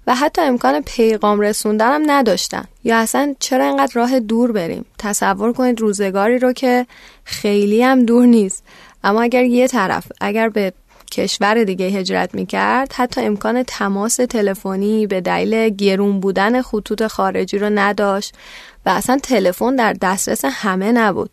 و 0.08 0.16
حتی 0.16 0.42
امکان 0.42 0.82
پیغام 0.82 1.40
رسوندن 1.40 1.92
هم 1.92 2.12
نداشتن. 2.12 2.66
یا 2.84 2.98
اصلا 2.98 3.36
چرا 3.40 3.66
اینقدر 3.66 3.92
راه 3.94 4.20
دور 4.20 4.52
بریم؟ 4.52 4.86
تصور 4.98 5.54
کنید 5.54 5.82
روزگاری 5.82 6.40
رو 6.40 6.54
که 6.54 6.86
خیلی 7.24 7.84
هم 7.84 8.06
دور 8.06 8.26
نیست. 8.26 8.64
اما 9.04 9.22
اگر 9.22 9.44
یه 9.44 9.68
طرف 9.68 10.06
اگر 10.22 10.50
به 10.50 10.74
کشور 11.12 11.64
دیگه 11.64 11.86
هجرت 11.86 12.36
می‌کرد 12.36 12.94
حتی 12.94 13.22
امکان 13.22 13.64
تماس 13.64 14.16
تلفنی 14.16 15.08
به 15.08 15.22
دلیل 15.22 15.70
گرون 15.70 16.20
بودن 16.20 16.62
خطوط 16.62 17.08
خارجی 17.08 17.58
رو 17.58 17.70
نداشت 17.70 18.34
و 18.86 18.90
اصلا 18.90 19.18
تلفن 19.24 19.76
در 19.76 19.94
دسترس 19.94 20.46
همه 20.46 20.92
نبود 20.92 21.30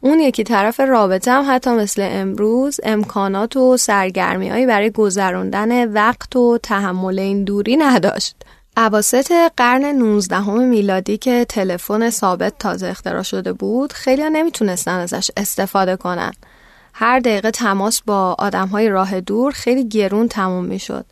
اون 0.00 0.20
یکی 0.20 0.44
طرف 0.44 0.80
رابطه 0.80 1.30
هم 1.32 1.44
حتی 1.48 1.70
مثل 1.70 2.08
امروز 2.10 2.80
امکانات 2.82 3.56
و 3.56 3.76
سرگرمی 3.76 4.66
برای 4.66 4.90
گذراندن 4.90 5.92
وقت 5.92 6.36
و 6.36 6.58
تحمل 6.62 7.18
این 7.18 7.44
دوری 7.44 7.76
نداشت. 7.76 8.36
عواست 8.76 9.32
قرن 9.56 9.84
19 9.84 10.50
میلادی 10.50 11.18
که 11.18 11.44
تلفن 11.48 12.10
ثابت 12.10 12.58
تازه 12.58 12.86
اختراع 12.86 13.22
شده 13.22 13.52
بود 13.52 13.92
خیلی 13.92 14.30
نمی‌تونستن 14.30 14.98
ازش 14.98 15.30
استفاده 15.36 15.96
کنن. 15.96 16.32
هر 16.92 17.20
دقیقه 17.20 17.50
تماس 17.50 18.02
با 18.02 18.36
آدم 18.38 18.68
های 18.68 18.88
راه 18.88 19.20
دور 19.20 19.52
خیلی 19.52 19.88
گرون 19.88 20.28
تموم 20.28 20.64
می 20.64 20.78
شد. 20.78 21.06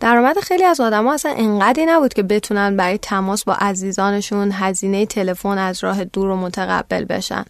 درآمد 0.00 0.38
خیلی 0.38 0.64
از 0.64 0.80
آدما 0.80 1.14
اصلا 1.14 1.34
انقدری 1.36 1.86
نبود 1.86 2.14
که 2.14 2.22
بتونن 2.22 2.76
برای 2.76 2.98
تماس 2.98 3.44
با 3.44 3.54
عزیزانشون 3.54 4.52
هزینه 4.52 5.06
تلفن 5.06 5.58
از 5.58 5.84
راه 5.84 6.04
دور 6.04 6.26
رو 6.26 6.36
متقبل 6.36 7.04
بشن. 7.04 7.44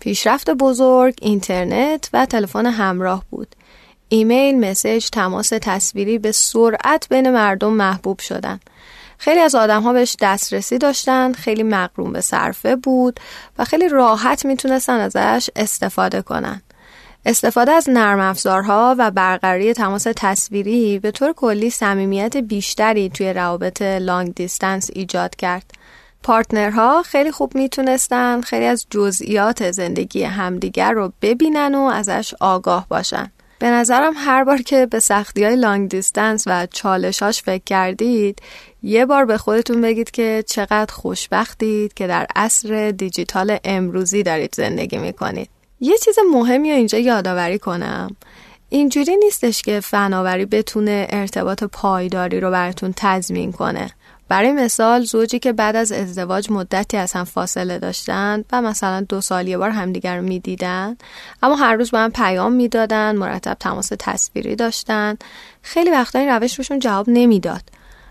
پیشرفت 0.00 0.50
بزرگ 0.50 1.14
اینترنت 1.22 2.10
و 2.12 2.26
تلفن 2.26 2.66
همراه 2.66 3.24
بود. 3.30 3.56
ایمیل، 4.08 4.70
مسج، 4.70 5.08
تماس 5.10 5.48
تصویری 5.48 6.18
به 6.18 6.32
سرعت 6.32 7.08
بین 7.08 7.30
مردم 7.30 7.72
محبوب 7.72 8.18
شدن. 8.18 8.60
خیلی 9.18 9.40
از 9.40 9.54
آدم 9.54 9.82
ها 9.82 9.92
بهش 9.92 10.16
دسترسی 10.20 10.78
داشتن 10.78 11.32
خیلی 11.32 11.62
مقروم 11.62 12.12
به 12.12 12.20
صرفه 12.20 12.76
بود 12.76 13.20
و 13.58 13.64
خیلی 13.64 13.88
راحت 13.88 14.46
می‌تونستن 14.46 15.00
ازش 15.00 15.50
استفاده 15.56 16.22
کنن 16.22 16.62
استفاده 17.28 17.72
از 17.72 17.90
نرم 17.90 18.20
افزارها 18.20 18.94
و 18.98 19.10
برقراری 19.10 19.72
تماس 19.72 20.06
تصویری 20.16 20.98
به 20.98 21.10
طور 21.10 21.32
کلی 21.32 21.70
صمیمیت 21.70 22.36
بیشتری 22.36 23.08
توی 23.08 23.32
روابط 23.32 23.82
لانگ 23.82 24.34
دیستنس 24.34 24.90
ایجاد 24.92 25.36
کرد. 25.36 25.70
پارتنرها 26.22 27.02
خیلی 27.02 27.30
خوب 27.30 27.54
می‌تونستن 27.54 28.40
خیلی 28.40 28.64
از 28.64 28.86
جزئیات 28.90 29.70
زندگی 29.70 30.22
همدیگر 30.22 30.92
رو 30.92 31.12
ببینن 31.22 31.74
و 31.74 31.80
ازش 31.80 32.34
آگاه 32.40 32.86
باشن. 32.88 33.32
به 33.58 33.70
نظرم 33.70 34.12
هر 34.16 34.44
بار 34.44 34.62
که 34.62 34.86
به 34.86 35.00
سختی 35.00 35.44
های 35.44 35.56
لانگ 35.56 35.90
دیستنس 35.90 36.44
و 36.46 36.66
چالشاش 36.66 37.42
فکر 37.42 37.64
کردید 37.64 38.42
یه 38.82 39.06
بار 39.06 39.24
به 39.24 39.38
خودتون 39.38 39.80
بگید 39.80 40.10
که 40.10 40.44
چقدر 40.46 40.92
خوشبختید 40.94 41.94
که 41.94 42.06
در 42.06 42.26
عصر 42.36 42.90
دیجیتال 42.90 43.58
امروزی 43.64 44.22
دارید 44.22 44.54
زندگی 44.54 44.98
می‌کنید. 44.98 45.55
یه 45.80 45.98
چیز 45.98 46.16
مهمی 46.32 46.70
اینجا 46.70 46.98
یادآوری 46.98 47.58
کنم. 47.58 48.16
اینجوری 48.68 49.16
نیستش 49.16 49.62
که 49.62 49.80
فناوری 49.80 50.46
بتونه 50.46 51.06
ارتباط 51.10 51.64
پایداری 51.64 52.40
رو 52.40 52.50
براتون 52.50 52.94
تضمین 52.96 53.52
کنه. 53.52 53.90
برای 54.28 54.52
مثال 54.52 55.04
زوجی 55.04 55.38
که 55.38 55.52
بعد 55.52 55.76
از 55.76 55.92
ازدواج 55.92 56.50
مدتی 56.50 56.96
از 56.96 57.12
هم 57.12 57.24
فاصله 57.24 57.78
داشتند 57.78 58.44
و 58.52 58.62
مثلا 58.62 59.00
دو 59.00 59.20
سال 59.20 59.48
یه 59.48 59.58
بار 59.58 59.70
همدیگر 59.70 60.16
رو 60.16 60.22
می‌دیدن 60.22 60.96
اما 61.42 61.54
هر 61.54 61.74
روز 61.74 61.90
با 61.90 61.98
هم 61.98 62.10
پیام 62.10 62.52
می‌دادن 62.52 63.16
مرتب 63.16 63.56
تماس 63.60 63.92
تصویری 63.98 64.56
داشتن. 64.56 65.16
خیلی 65.62 65.90
وقتا 65.90 66.18
این 66.18 66.28
روش 66.28 66.58
روشون 66.58 66.78
جواب 66.78 67.06
نمی‌داد. 67.08 67.62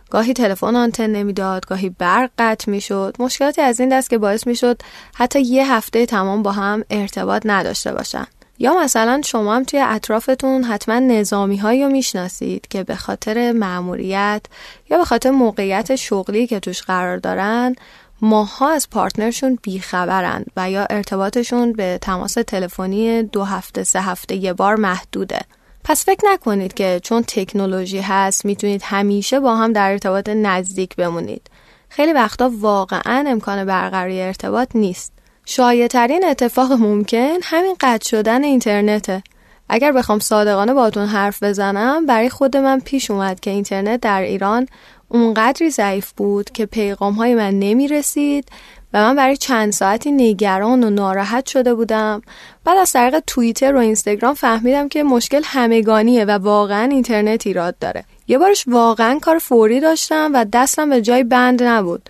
گاهی 0.10 0.34
تلفن 0.34 0.76
آنتن 0.76 1.10
نمی‌داد 1.10 1.66
گاهی 1.66 1.90
برق 1.90 2.30
قطع 2.38 2.72
می‌شد. 2.72 3.16
مشکلاتی 3.20 3.62
از 3.62 3.80
این 3.80 3.90
دست 3.90 4.10
که 4.10 4.18
باعث 4.18 4.48
می‌شد 4.48 4.82
حتی 5.16 5.42
یه 5.42 5.74
هفته 5.74 6.06
تمام 6.06 6.44
با 6.44 6.52
هم 6.52 6.84
ارتباط 6.90 7.42
نداشته 7.46 7.94
باشن. 7.94 8.26
یا 8.60 8.74
مثلا 8.74 9.22
شما 9.26 9.56
هم 9.56 9.64
توی 9.64 9.80
اطرافتون 9.80 10.64
حتما 10.64 11.00
نظامی 11.00 11.58
هایی 11.58 11.84
رو 11.84 11.90
می‌شناسید 11.90 12.68
که 12.68 12.84
به 12.84 12.96
خاطر 12.96 13.52
معموریت 13.52 14.42
یا 14.90 14.98
به 14.98 15.06
خاطر 15.06 15.32
موقعیت 15.32 15.96
شغلی 15.96 16.48
که 16.48 16.60
توش 16.60 16.82
قرار 16.82 17.18
دارن 17.18 17.76
ماها 18.22 18.72
از 18.72 18.90
پارتنرشون 18.90 19.60
بیخبرند 19.62 20.46
و 20.58 20.72
یا 20.72 20.86
ارتباطشون 20.90 21.74
به 21.74 22.00
تماس 22.02 22.34
تلفنی 22.34 23.24
دو 23.24 23.44
هفته 23.44 23.84
سه 23.84 24.02
هفته 24.02 24.36
یه 24.36 24.54
بار 24.54 24.76
محدوده. 24.76 25.40
پس 25.88 26.06
فکر 26.06 26.22
نکنید 26.34 26.74
که 26.74 27.00
چون 27.04 27.24
تکنولوژی 27.28 28.00
هست 28.00 28.46
می‌تونید 28.46 28.82
همیشه 28.84 29.40
با 29.40 29.56
هم 29.56 29.74
در 29.74 29.92
ارتباط 29.92 30.30
نزدیک 30.30 30.96
بمونید. 30.96 31.50
خیلی 31.90 32.14
وقتا 32.14 32.52
واقعا 32.60 33.26
امکان 33.28 33.66
برقراری 33.66 34.22
ارتباط 34.22 34.76
نیست. 34.76 35.14
شایع 35.46 35.88
ترین 35.88 36.26
اتفاق 36.26 36.72
ممکن 36.72 37.38
همین 37.44 37.76
قطع 37.80 38.10
شدن 38.10 38.44
اینترنته. 38.44 39.24
اگر 39.70 39.92
بخوام 39.92 40.20
صادقانه 40.20 40.74
باتون 40.74 41.06
حرف 41.06 41.44
بزنم 41.44 42.06
برای 42.06 42.30
خود 42.30 42.58
من 42.58 42.80
پیش 42.80 43.12
اومد 43.12 43.40
که 43.40 43.52
اینترنت 43.52 44.02
در 44.02 44.22
ایران 44.22 44.68
اونقدری 45.10 45.70
ضعیف 45.70 46.12
بود 46.12 46.50
که 46.50 46.66
پیغام 46.66 47.14
های 47.14 47.36
من 47.36 47.60
نمی 47.60 47.88
رسید 47.88 48.50
و 48.96 48.98
من 48.98 49.16
برای 49.16 49.38
چند 49.38 49.72
ساعتی 49.72 50.12
نگران 50.12 50.84
و 50.84 50.90
ناراحت 50.90 51.46
شده 51.46 51.74
بودم. 51.74 52.22
بعد 52.64 52.78
از 52.78 52.92
طریق 52.92 53.20
توییتر 53.28 53.76
و 53.76 53.78
اینستاگرام 53.78 54.34
فهمیدم 54.34 54.90
که 54.90 55.04
مشکل 55.04 55.42
همگانیه 55.44 56.26
و 56.26 56.32
واقعا 56.32 56.84
اینترنت 56.92 57.48
ایراد 57.48 57.78
داره. 57.80 58.04
یه 58.28 58.38
بارش 58.38 58.64
واقعا 58.68 59.20
کار 59.20 59.40
فوری 59.40 59.80
داشتم 59.80 60.32
و 60.34 60.46
دستم 60.54 60.90
به 60.90 61.02
جای 61.02 61.24
بند 61.24 61.64
نبود. 61.64 62.10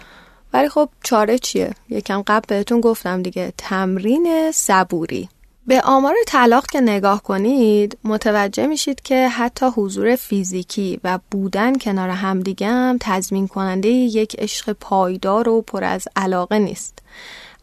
ولی 0.54 0.70
خب 0.70 0.90
چاره 1.04 1.38
چیه؟ 1.38 1.72
یکم 1.90 2.24
قبل 2.28 2.46
بهتون 2.48 2.82
گفتم 2.82 3.22
دیگه. 3.22 3.54
تمرین 3.58 4.52
صبوری. 4.52 5.30
به 5.68 5.82
آمار 5.82 6.16
طلاق 6.28 6.66
که 6.66 6.82
نگاه 6.82 7.24
کنید 7.24 7.98
متوجه 8.04 8.68
میشید 8.68 9.02
که 9.02 9.28
حتی 9.28 9.66
حضور 9.66 10.16
فیزیکی 10.16 11.00
و 11.04 11.20
بودن 11.32 11.78
کنار 11.78 12.10
همدیگه 12.10 12.68
هم 12.68 12.98
تضمین 13.02 13.48
کننده 13.48 13.90
یک 13.90 14.36
عشق 14.40 14.74
پایدار 14.80 15.50
و 15.50 15.62
پر 15.62 15.84
از 15.84 16.08
علاقه 16.16 16.60
نیست. 16.60 17.00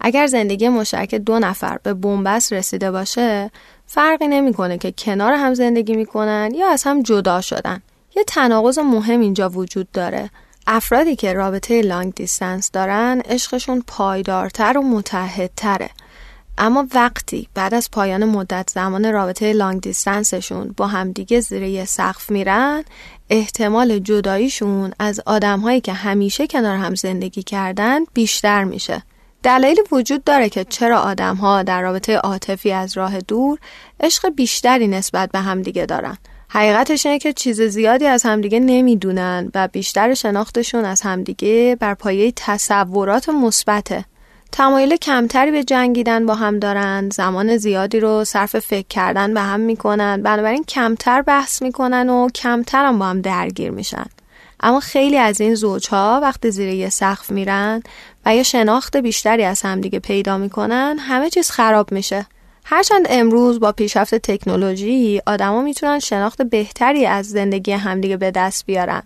اگر 0.01 0.27
زندگی 0.27 0.69
مشترک 0.69 1.15
دو 1.15 1.39
نفر 1.39 1.79
به 1.83 1.95
بنبست 1.95 2.53
رسیده 2.53 2.91
باشه 2.91 3.51
فرقی 3.87 4.29
نمی‌کنه 4.29 4.79
که 4.79 4.95
کنار 4.99 5.33
هم 5.33 5.55
زندگی 5.55 5.97
می‌کنن 5.97 6.51
یا 6.55 6.69
از 6.69 6.83
هم 6.83 7.03
جدا 7.03 7.41
شدن. 7.41 7.83
یه 8.17 8.25
تناقض 8.25 8.79
مهم 8.79 9.21
اینجا 9.21 9.49
وجود 9.49 9.91
داره. 9.93 10.31
افرادی 10.67 11.17
که 11.17 11.33
رابطه 11.33 11.83
لانگ 11.83 12.15
دیستنس 12.15 12.71
دارن 12.71 13.21
عشقشون 13.21 13.85
پایدارتر 13.87 14.79
و 14.79 14.83
متحدتره. 14.83 15.91
اما 16.59 16.87
وقتی 16.95 17.49
بعد 17.55 17.75
از 17.75 17.91
پایان 17.91 18.25
مدت 18.25 18.71
زمان 18.71 19.13
رابطه 19.13 19.53
لانگ 19.53 19.81
دیستنسشون 19.81 20.75
با 20.77 20.87
همدیگه 20.87 21.41
زیر 21.41 21.63
یه 21.63 21.85
سقف 21.85 22.31
میرن 22.31 22.85
احتمال 23.31 23.99
جداییشون 23.99 24.93
از 24.99 25.21
آدمهایی 25.27 25.81
که 25.81 25.93
همیشه 25.93 26.47
کنار 26.47 26.77
هم 26.77 26.95
زندگی 26.95 27.43
کردن 27.43 28.01
بیشتر 28.15 28.65
میشه. 28.65 29.03
دلایلی 29.43 29.81
وجود 29.93 30.25
داره 30.25 30.49
که 30.49 30.65
چرا 30.65 31.01
آدمها 31.01 31.63
در 31.63 31.83
رابطه 31.83 32.17
عاطفی 32.17 32.73
از 32.73 32.97
راه 32.97 33.21
دور 33.21 33.59
عشق 34.01 34.29
بیشتری 34.29 34.89
نسبت 34.89 35.31
به 35.31 35.39
همدیگه 35.39 35.87
دارن. 35.87 36.19
حقیقتش 36.49 37.07
اینه 37.07 37.19
که 37.19 37.33
چیز 37.33 37.61
زیادی 37.63 38.07
از 38.07 38.23
همدیگه 38.23 38.61
نمی‌دونن 38.61 39.51
و 39.55 39.69
بیشتر 39.69 40.15
شناختشون 40.15 40.85
از 40.85 41.01
همدیگه 41.03 41.77
بر 41.81 41.95
پایه 41.95 42.33
تصورات 42.37 43.29
مثبته. 43.29 44.05
تمایل 44.53 44.97
کمتری 44.97 45.51
به 45.51 45.65
جنگیدن 45.65 46.27
با 46.27 46.35
هم 46.35 46.59
دارن 46.59 47.09
زمان 47.09 47.57
زیادی 47.57 48.01
رو 48.01 48.25
صرف 48.25 48.59
فکر 48.59 48.87
کردن 48.89 49.35
به 49.35 49.41
هم 49.41 49.61
می‌کنن 49.61 50.23
بنابراین 50.23 50.65
کمتر 50.65 51.23
بحث 51.23 51.63
می‌کنن 51.63 52.09
و 52.11 52.29
کمتر 52.29 52.85
هم 52.85 52.99
با 52.99 53.07
هم 53.07 53.21
درگیر 53.21 53.71
میشن. 53.71 54.05
اما 54.61 54.81
خیلی 54.81 55.19
از 55.19 55.41
این 55.41 55.55
زوجها 55.55 56.21
وقتی 56.23 56.51
زیر 56.51 56.69
یه 56.69 56.89
سقف 56.89 57.31
میرن 57.31 57.83
و 58.27 58.37
یا 58.37 58.43
شناخت 58.43 58.97
بیشتری 58.97 59.45
از 59.45 59.63
همدیگه 59.63 59.99
پیدا 59.99 60.39
می‌کنن 60.39 60.97
همه 60.99 61.31
چیز 61.31 61.51
خراب 61.51 61.93
میشه. 61.93 62.27
هرچند 62.65 63.07
امروز 63.11 63.61
با 63.61 63.73
پیشرفت 63.73 64.15
تکنولوژی 64.15 65.21
آدما 65.27 65.63
می‌تونن 65.63 65.99
شناخت 65.99 66.43
بهتری 66.43 67.07
از 67.07 67.29
زندگی 67.29 67.73
همدیگه 67.73 68.17
به 68.17 68.31
دست 68.31 68.67
بیارن. 68.67 69.03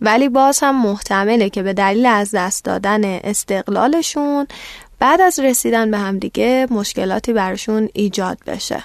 ولی 0.00 0.28
باز 0.28 0.60
هم 0.62 0.82
محتمله 0.82 1.50
که 1.50 1.62
به 1.62 1.72
دلیل 1.72 2.06
از 2.06 2.30
دست 2.34 2.64
دادن 2.64 3.04
استقلالشون 3.04 4.46
بعد 5.04 5.20
از 5.20 5.38
رسیدن 5.38 5.90
به 5.90 5.98
همدیگه 5.98 6.66
مشکلاتی 6.70 7.32
براشون 7.32 7.88
ایجاد 7.92 8.38
بشه. 8.46 8.84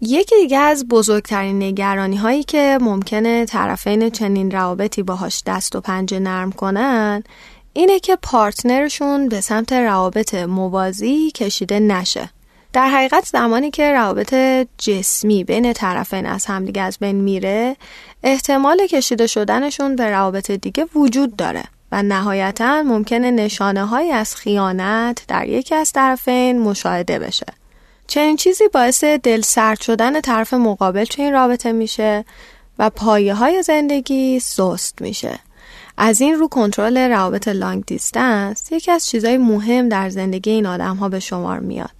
یکی 0.00 0.36
دیگه 0.36 0.58
از 0.58 0.88
بزرگترین 0.88 1.62
نگرانی 1.62 2.16
هایی 2.16 2.44
که 2.44 2.78
ممکنه 2.80 3.44
طرفین 3.44 4.10
چنین 4.10 4.50
روابطی 4.50 5.02
باهاش 5.02 5.42
دست 5.46 5.76
و 5.76 5.80
پنجه 5.80 6.18
نرم 6.18 6.52
کنن 6.52 7.22
اینه 7.72 7.98
که 7.98 8.16
پارتنرشون 8.22 9.28
به 9.28 9.40
سمت 9.40 9.72
روابط 9.72 10.34
موازی 10.34 11.30
کشیده 11.30 11.80
نشه. 11.80 12.30
در 12.72 12.88
حقیقت 12.88 13.26
زمانی 13.26 13.70
که 13.70 13.92
روابط 13.92 14.34
جسمی 14.78 15.44
بین 15.44 15.72
طرفین 15.72 16.26
از 16.26 16.46
همدیگه 16.46 16.82
از 16.82 16.98
بین 17.00 17.16
میره 17.16 17.76
احتمال 18.22 18.86
کشیده 18.86 19.26
شدنشون 19.26 19.96
به 19.96 20.10
روابط 20.10 20.50
دیگه 20.50 20.86
وجود 20.94 21.36
داره. 21.36 21.64
و 21.96 22.02
نهایتا 22.02 22.82
ممکنه 22.82 23.30
نشانه 23.30 23.84
های 23.84 24.12
از 24.12 24.36
خیانت 24.36 25.22
در 25.28 25.48
یکی 25.48 25.74
از 25.74 25.92
طرفین 25.92 26.58
مشاهده 26.58 27.18
بشه. 27.18 27.46
چنین 28.06 28.36
چیزی 28.36 28.68
باعث 28.68 29.04
دل 29.04 29.40
سرد 29.40 29.80
شدن 29.80 30.20
طرف 30.20 30.54
مقابل 30.54 31.04
تو 31.04 31.22
این 31.22 31.32
رابطه 31.32 31.72
میشه 31.72 32.24
و 32.78 32.90
پایه 32.90 33.34
های 33.34 33.62
زندگی 33.62 34.40
سست 34.40 35.02
میشه. 35.02 35.38
از 35.98 36.20
این 36.20 36.34
رو 36.34 36.48
کنترل 36.48 36.98
روابط 36.98 37.48
لانگ 37.48 37.84
دیستنس 37.84 38.72
یکی 38.72 38.90
از 38.90 39.06
چیزهای 39.06 39.38
مهم 39.38 39.88
در 39.88 40.10
زندگی 40.10 40.50
این 40.50 40.66
آدم 40.66 40.96
ها 40.96 41.08
به 41.08 41.20
شمار 41.20 41.58
میاد. 41.58 41.94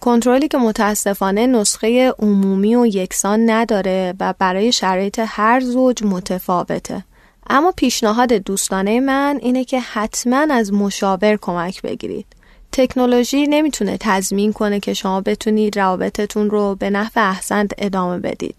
کنترلی 0.00 0.48
که 0.48 0.58
متاسفانه 0.58 1.46
نسخه 1.46 2.14
عمومی 2.18 2.76
و 2.76 2.86
یکسان 2.86 3.50
نداره 3.50 4.14
و 4.20 4.34
برای 4.38 4.72
شرایط 4.72 5.20
هر 5.26 5.60
زوج 5.60 6.04
متفاوته. 6.04 7.04
اما 7.50 7.72
پیشنهاد 7.76 8.32
دوستانه 8.32 9.00
من 9.00 9.38
اینه 9.42 9.64
که 9.64 9.80
حتما 9.80 10.46
از 10.50 10.72
مشاور 10.72 11.36
کمک 11.36 11.82
بگیرید. 11.82 12.26
تکنولوژی 12.72 13.46
نمی‌تونه 13.46 13.96
تضمین 14.00 14.52
کنه 14.52 14.80
که 14.80 14.94
شما 14.94 15.20
بتونید 15.20 15.78
روابطتون 15.78 16.50
رو 16.50 16.74
به 16.74 16.90
نحو 16.90 17.10
احسن 17.16 17.68
ادامه 17.78 18.18
بدید. 18.18 18.54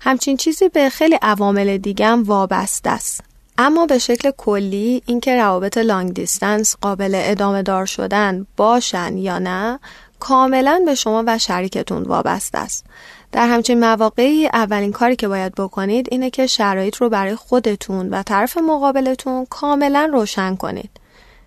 همچین 0.00 0.36
چیزی 0.36 0.68
به 0.68 0.88
خیلی 0.88 1.18
عوامل 1.22 1.76
دیگه 1.76 2.06
هم 2.06 2.22
وابسته 2.22 2.90
است. 2.90 3.24
اما 3.58 3.86
به 3.86 3.98
شکل 3.98 4.30
کلی 4.36 5.02
اینکه 5.06 5.36
روابط 5.36 5.78
لانگ 5.78 6.14
دیستنس 6.14 6.76
قابل 6.80 7.12
ادامه 7.14 7.62
دار 7.62 7.86
شدن 7.86 8.46
باشن 8.56 9.18
یا 9.18 9.38
نه 9.38 9.80
کاملا 10.20 10.82
به 10.86 10.94
شما 10.94 11.24
و 11.26 11.38
شریکتون 11.38 12.02
وابسته 12.02 12.58
است. 12.58 12.84
در 13.32 13.48
همچین 13.48 13.80
مواقعی 13.80 14.46
اولین 14.46 14.92
کاری 14.92 15.16
که 15.16 15.28
باید 15.28 15.54
بکنید 15.54 16.08
اینه 16.10 16.30
که 16.30 16.46
شرایط 16.46 16.96
رو 16.96 17.08
برای 17.08 17.34
خودتون 17.34 18.08
و 18.08 18.22
طرف 18.22 18.56
مقابلتون 18.58 19.46
کاملا 19.50 20.10
روشن 20.12 20.56
کنید. 20.56 20.90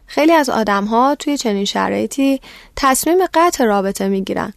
خیلی 0.08 0.32
از 0.32 0.50
آدم 0.50 0.86
ها 0.86 1.16
توی 1.16 1.38
چنین 1.38 1.66
شرایطی 1.66 2.42
تصمیم 2.76 3.18
قطع 3.34 3.66
رابطه 3.66 4.08
می‌گیرن. 4.08 4.54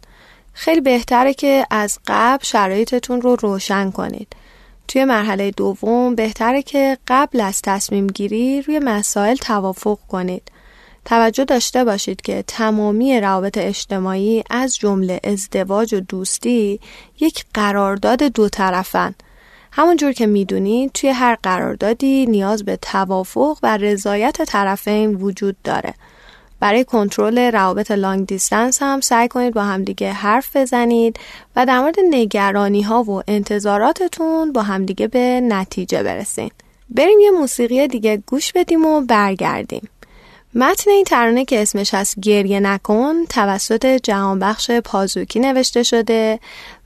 خیلی 0.53 0.81
بهتره 0.81 1.33
که 1.33 1.67
از 1.71 1.99
قبل 2.07 2.43
شرایطتون 2.43 3.21
رو 3.21 3.35
روشن 3.35 3.91
کنید. 3.91 4.27
توی 4.87 5.05
مرحله 5.05 5.51
دوم 5.51 6.15
بهتره 6.15 6.61
که 6.61 6.97
قبل 7.07 7.41
از 7.41 7.61
تصمیم 7.61 8.07
گیری 8.07 8.61
روی 8.61 8.79
مسائل 8.79 9.35
توافق 9.35 9.99
کنید. 10.07 10.51
توجه 11.07 11.45
داشته 11.45 11.83
باشید 11.83 12.21
که 12.21 12.43
تمامی 12.47 13.19
روابط 13.21 13.57
اجتماعی 13.57 14.43
از 14.49 14.75
جمله 14.75 15.19
ازدواج 15.23 15.93
و 15.93 15.99
دوستی 15.99 16.79
یک 17.19 17.45
قرارداد 17.53 18.23
دو 18.23 18.49
طرفن. 18.49 19.15
همونجور 19.71 20.11
که 20.11 20.25
می‌دونید 20.25 20.91
توی 20.91 21.09
هر 21.09 21.37
قراردادی 21.43 22.25
نیاز 22.25 22.65
به 22.65 22.77
توافق 22.77 23.57
و 23.63 23.77
رضایت 23.77 24.41
طرفین 24.41 25.15
وجود 25.15 25.55
داره. 25.63 25.93
برای 26.59 26.83
کنترل 26.83 27.51
روابط 27.51 27.91
لانگ 27.91 28.27
دیستنس 28.27 28.81
هم 28.81 29.01
سعی 29.01 29.27
کنید 29.27 29.53
با 29.53 29.63
همدیگه 29.63 30.11
حرف 30.11 30.55
بزنید 30.55 31.19
و 31.55 31.65
در 31.65 31.79
مورد 31.79 31.95
نگرانی 32.09 32.81
ها 32.81 33.03
و 33.03 33.21
انتظاراتتون 33.27 34.53
با 34.53 34.61
همدیگه 34.61 35.07
به 35.07 35.41
نتیجه 35.43 36.03
برسید. 36.03 36.53
بریم 36.89 37.19
یه 37.19 37.31
موسیقی 37.31 37.87
دیگه 37.87 38.23
گوش 38.27 38.51
بدیم 38.51 38.85
و 38.85 39.01
برگردیم. 39.01 39.89
متن 40.57 40.91
این 40.91 41.03
ترانه 41.03 41.45
که 41.45 41.61
اسمش 41.61 41.93
هست 41.93 42.19
گریه 42.19 42.59
نکن 42.59 43.25
توسط 43.25 43.85
جهانبخش 43.85 44.71
پازوکی 44.71 45.39
نوشته 45.39 45.83
شده 45.83 46.39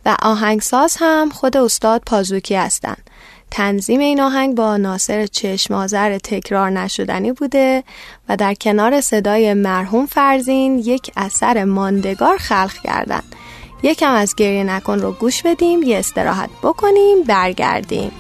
و 0.06 0.16
آهنگساز 0.22 0.98
هم 1.00 1.30
خود 1.30 1.58
استاد 1.58 2.02
پازوکی 2.06 2.56
هستند. 2.56 3.10
تنظیم 3.52 4.00
این 4.00 4.22
آهنگ 4.22 4.56
با 4.56 4.78
ناصر 4.78 5.26
چشمازر 5.28 6.18
تکرار 6.18 6.70
نشدنی 6.70 7.32
بوده 7.32 7.84
و 8.30 8.38
در 8.38 8.54
کنار 8.54 9.02
صدای 9.02 9.54
مرحوم 9.54 10.06
فرزین 10.06 10.80
یک 10.80 11.12
اثر 11.18 11.64
ماندگار 11.64 12.38
خلق 12.38 12.74
کردن. 12.84 13.24
یکم 13.84 14.14
از 14.14 14.36
گریه 14.36 14.64
نکن 14.64 15.00
رو 15.00 15.12
گوش 15.12 15.44
بدیم 15.44 15.84
یه 15.84 15.98
استراحت 15.98 16.50
بکنیم 16.64 17.24
برگردیم. 17.24 18.12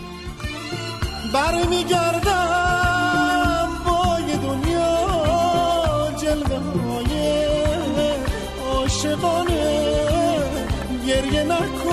برمیگردم. 1.34 2.61
گریه 11.62 11.91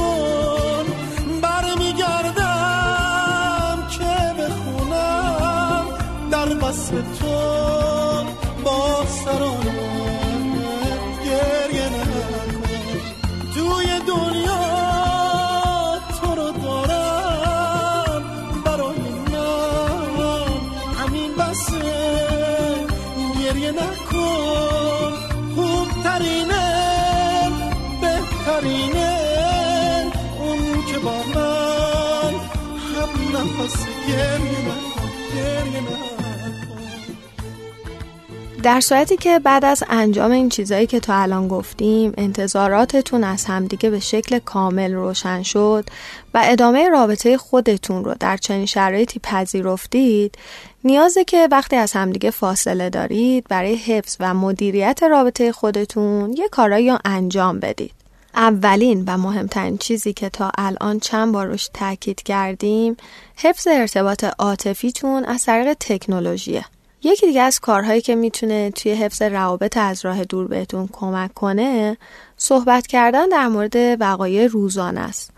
در 38.63 38.81
صورتی 38.81 39.17
که 39.17 39.39
بعد 39.39 39.65
از 39.65 39.85
انجام 39.89 40.31
این 40.31 40.49
چیزایی 40.49 40.87
که 40.87 41.01
تا 41.01 41.15
الان 41.15 41.49
گفتیم 41.49 42.13
انتظاراتتون 42.17 43.25
از 43.25 43.45
همدیگه 43.45 43.91
به 43.91 44.01
شکل 44.01 44.39
کامل 44.39 44.93
روشن 44.93 45.43
شد 45.43 45.85
و 46.35 46.41
ادامه 46.45 46.89
رابطه 46.89 47.37
خودتون 47.37 48.05
رو 48.05 48.15
در 48.21 48.37
چنین 48.37 48.67
شرایطی 48.67 49.21
پذیرفتید 49.23 50.39
نیازه 50.85 51.25
که 51.25 51.49
وقتی 51.51 51.77
از 51.77 51.93
همدیگه 51.93 52.31
فاصله 52.31 52.91
دارید 52.91 53.47
برای 53.49 53.75
حفظ 53.75 54.17
و 54.21 54.35
مدیریت 54.35 55.03
رابطه 55.03 55.53
خودتون 55.53 56.33
یه 56.33 56.49
کارایی 56.49 56.91
رو 56.91 56.99
انجام 57.05 57.61
بدید. 57.61 57.93
اولین 58.35 59.05
و 59.07 59.19
مهمترین 59.19 59.79
چیزی 59.79 60.13
که 60.13 60.29
تا 60.29 60.51
الان 60.59 61.01
چند 61.01 61.33
بار 61.33 61.47
روش 61.47 61.69
تاکید 61.75 62.23
کردیم 62.23 62.97
حفظ 63.37 63.67
ارتباط 63.67 64.25
عاطفیتون 64.39 65.25
از 65.25 65.45
طریق 65.45 65.75
تکنولوژیه. 65.81 66.65
یکی 67.03 67.27
دیگه 67.27 67.43
از 67.43 67.61
کارهایی 67.61 68.01
که 68.01 68.15
می‌تونه 68.15 68.71
توی 68.71 68.93
حفظ 68.93 69.23
روابط 69.23 69.77
از 69.77 70.05
راه 70.05 70.25
دور 70.25 70.49
بهتون 70.49 70.89
کمک 70.93 71.35
کنه 71.35 71.97
صحبت 72.37 72.87
کردن 72.87 73.29
در 73.29 73.49
مورد 73.49 74.01
وقایع 74.01 74.47
روزانه 74.47 75.01
است. 75.01 75.31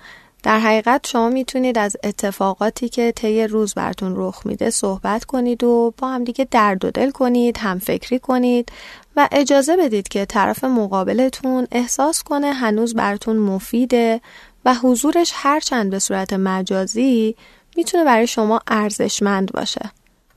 در 0.42 0.58
حقیقت 0.58 1.06
شما 1.06 1.28
می‌تونید 1.28 1.78
از 1.78 1.96
اتفاقاتی 2.04 2.88
که 2.88 3.12
طی 3.12 3.46
روز 3.46 3.74
براتون 3.74 4.12
رخ 4.16 4.46
میده 4.46 4.70
صحبت 4.70 5.24
کنید 5.24 5.64
و 5.64 5.94
با 5.98 6.08
هم 6.08 6.24
دیگه 6.24 6.48
درد 6.50 6.84
و 6.84 6.90
دل 6.90 7.10
کنید 7.10 7.58
هم 7.58 7.78
فکری 7.78 8.18
کنید 8.18 8.68
و 9.16 9.28
اجازه 9.32 9.76
بدید 9.76 10.08
که 10.08 10.24
طرف 10.24 10.64
مقابلتون 10.64 11.66
احساس 11.72 12.22
کنه 12.22 12.52
هنوز 12.52 12.94
براتون 12.94 13.36
مفیده 13.36 14.20
و 14.64 14.74
حضورش 14.74 15.32
هرچند 15.34 15.90
به 15.90 15.98
صورت 15.98 16.32
مجازی 16.32 17.36
می‌تونه 17.76 18.04
برای 18.04 18.26
شما 18.26 18.60
ارزشمند 18.66 19.52
باشه. 19.52 19.90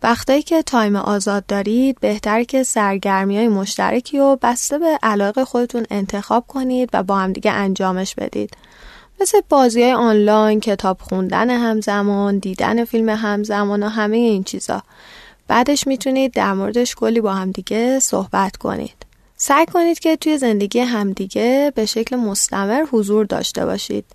وقتایی 0.04 0.42
که 0.42 0.62
تایم 0.62 0.96
آزاد 0.96 1.46
دارید 1.46 2.00
بهتر 2.00 2.44
که 2.44 2.64
سرگرمی 2.64 3.38
های 3.38 3.48
مشترکی 3.48 4.20
و 4.20 4.36
بسته 4.36 4.80
به 4.80 5.00
علاقه 5.04 5.46
خودتون 5.46 5.86
انتخاب 5.90 6.48
کنید 6.48 6.90
و 6.94 7.04
با 7.04 7.18
هم 7.18 7.34
دیگه 7.34 7.52
انجامش 7.52 8.16
بدید. 8.16 8.58
مثل 9.22 9.42
بازی 9.50 9.82
های 9.84 9.94
آنلاین، 9.94 10.60
کتاب 10.60 10.98
خوندن 11.02 11.50
همزمان، 11.50 12.38
دیدن 12.38 12.86
فیلم 12.86 13.10
همزمان 13.10 13.84
و 13.84 13.88
همه 13.88 14.18
این 14.18 14.44
چیزا. 14.44 14.84
بعدش 15.48 15.88
می‌تونید 15.88 16.34
در 16.34 16.54
موردش 16.54 16.96
کلی 16.96 17.22
با 17.22 17.34
همدیگه 17.34 18.00
صحبت 18.00 18.58
کنید. 18.58 19.06
سعی 19.38 19.66
کنید 19.66 20.00
که 20.00 20.16
توی 20.16 20.38
زندگی 20.38 20.80
همدیگه 20.80 21.72
به 21.76 21.86
شکل 21.86 22.16
مستمر 22.16 22.86
حضور 22.92 23.26
داشته 23.26 23.66
باشید. 23.66 24.06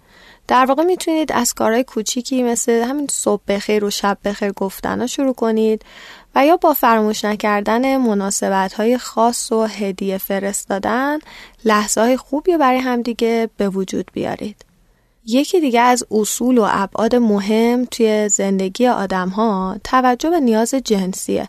در 0.49 0.65
واقع 0.65 0.85
می‌تونید 0.85 1.33
از 1.33 1.55
کارهای 1.55 1.85
کوچیکی 1.85 2.43
مثل 2.43 2.73
همین 2.73 3.07
صبح 3.11 3.43
بخیر 3.49 3.85
و 3.85 3.91
شب 3.91 4.19
بخیر 4.25 4.53
گفتن 4.53 5.07
شروع 5.07 5.35
کنید 5.35 5.85
و 6.35 6.47
یا 6.47 6.57
با 6.57 6.73
فراموش 6.73 7.25
نکردن 7.25 7.97
مناسبت 7.97 8.73
های 8.73 8.99
خاص 8.99 9.53
و 9.53 9.65
هدیه 9.65 10.19
فرستادن 10.19 11.19
لحظه 11.65 12.01
های 12.01 12.17
خوبی 12.17 12.57
برای 12.57 12.79
همدیگه 12.79 13.51
به 13.57 13.69
وجود 13.69 14.11
بیارید. 14.13 14.65
یکی 15.27 15.61
دیگه 15.61 15.81
از 15.81 16.05
اصول 16.11 16.59
و 16.59 16.67
ابعاد 16.69 17.17
مهم 17.17 17.85
توی 17.85 18.29
زندگی 18.29 18.87
آدم 18.87 19.29
ها 19.29 19.77
توجه 19.85 20.31
به 20.31 20.41
نیاز 20.41 20.75
جنسیه. 20.75 21.49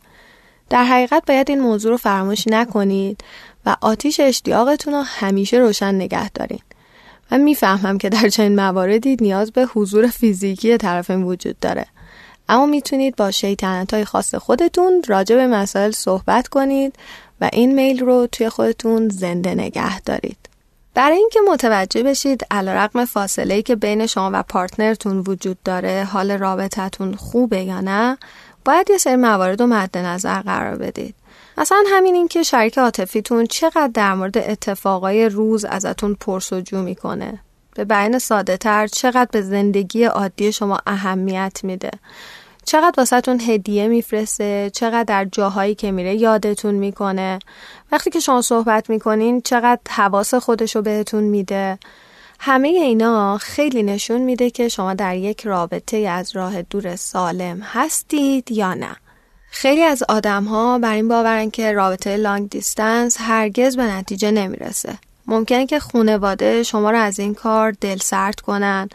در 0.70 0.84
حقیقت 0.84 1.24
باید 1.28 1.50
این 1.50 1.60
موضوع 1.62 1.92
رو 1.92 1.98
فراموش 1.98 2.48
نکنید 2.48 3.24
و 3.66 3.76
آتیش 3.82 4.20
اشتیاقتون 4.20 4.94
رو 4.94 5.02
همیشه 5.02 5.58
روشن 5.58 5.96
نگه 5.96 6.30
دارین. 6.30 6.60
من 7.32 7.42
می‌فهمم 7.42 7.98
که 7.98 8.10
در 8.10 8.30
چنین 8.30 8.56
مواردی 8.56 9.18
نیاز 9.22 9.52
به 9.52 9.66
حضور 9.66 10.08
فیزیکی 10.08 10.78
طرفین 10.78 11.24
وجود 11.24 11.60
داره. 11.60 11.86
اما 12.50 12.66
می‌تونید 12.66 13.16
با 13.16 13.32
شیطنت 13.32 13.94
های 13.94 14.06
خاص 14.06 14.36
خودتون 14.36 15.04
راجع 15.08 15.36
به 15.36 15.48
مسائل 15.48 15.92
صحبت 15.92 16.48
کنید 16.48 16.96
و 17.42 17.50
این 17.54 17.76
میل 17.76 18.00
رو 18.00 18.28
توی 18.32 18.50
خودتون 18.50 19.10
زنده 19.10 19.56
نگه 19.56 20.00
دارید. 20.02 20.38
برای 20.94 21.18
اینکه 21.18 21.40
متوجه 21.52 22.04
بشید 22.04 22.46
علیرغم 22.52 23.06
فاصله 23.06 23.62
که 23.62 23.76
بین 23.76 24.08
شما 24.08 24.30
و 24.34 24.44
پارتنرتون 24.44 25.24
وجود 25.28 25.58
داره 25.64 26.08
حال 26.12 26.32
رابطتون 26.32 27.16
خوبه 27.16 27.62
یا 27.62 27.82
نه 27.82 28.18
باید 28.66 28.90
یه 28.90 28.98
سری 28.98 29.16
موارد 29.16 29.62
رو 29.62 29.68
مد 29.68 29.98
نظر 29.98 30.42
قرار 30.42 30.78
بدید. 30.78 31.16
اصلا 31.62 31.84
همین 31.88 32.16
این 32.16 32.28
که 32.28 32.44
شریک 32.44 32.78
عاطفیتون 32.78 33.46
چقدر 33.46 33.90
در 33.94 34.14
مورد 34.14 34.38
اتفاقای 34.38 35.30
روز 35.30 35.66
ازتون 35.66 36.16
پرسجو 36.20 36.82
می‌کنه. 36.82 37.40
به 37.76 37.86
بیان 37.86 38.20
ساده 38.20 38.58
تر 38.58 38.88
چقدر 38.88 39.28
به 39.32 39.42
زندگی 39.42 40.04
عادی 40.04 40.52
شما 40.52 40.80
اهمیت 40.88 41.60
میده. 41.64 41.92
چقدر 42.66 42.94
واسهتون 42.98 43.42
هدیه 43.42 43.88
میفرسته 43.88 44.72
چقدر 44.74 45.04
در 45.04 45.26
جاهایی 45.26 45.76
که 45.76 45.92
میره 45.92 46.16
یادتون 46.16 46.76
می‌کنه. 46.76 47.40
وقتی 47.92 48.10
که 48.10 48.20
شما 48.20 48.42
صحبت 48.42 48.90
می‌کنین 48.90 49.42
چقدر 49.42 49.82
حواس 49.90 50.34
خودشو 50.34 50.82
بهتون 50.82 51.24
میده. 51.24 51.80
همه 52.40 52.68
اینا 52.68 53.38
خیلی 53.38 53.84
نشون 53.84 54.22
میده 54.22 54.50
که 54.50 54.70
شما 54.70 54.94
در 54.94 55.16
یک 55.16 55.42
رابطه 55.46 55.98
از 55.98 56.36
راه 56.36 56.62
دور 56.62 56.96
سالم 56.96 57.62
هستید 57.62 58.52
یا 58.52 58.74
نه. 58.74 58.96
خیلی 59.52 59.84
از 59.84 60.04
آدم 60.10 60.44
ها 60.44 60.80
بر 60.80 60.94
این 60.94 61.08
باورن 61.08 61.50
که 61.50 61.72
رابطه 61.72 62.18
لانگ 62.18 62.50
دیستنس 62.50 63.18
هرگز 63.20 63.78
به 63.78 63.84
نتیجه 63.84 64.32
نمی‌رسه. 64.32 64.98
ممکنه 65.28 65.66
که 65.66 65.80
خونواده 65.80 66.64
شما 66.64 66.92
رو 66.92 66.98
از 66.98 67.20
این 67.20 67.34
کار 67.34 67.72
دل 67.72 67.98
سرد 67.98 68.40
کنن 68.40 68.90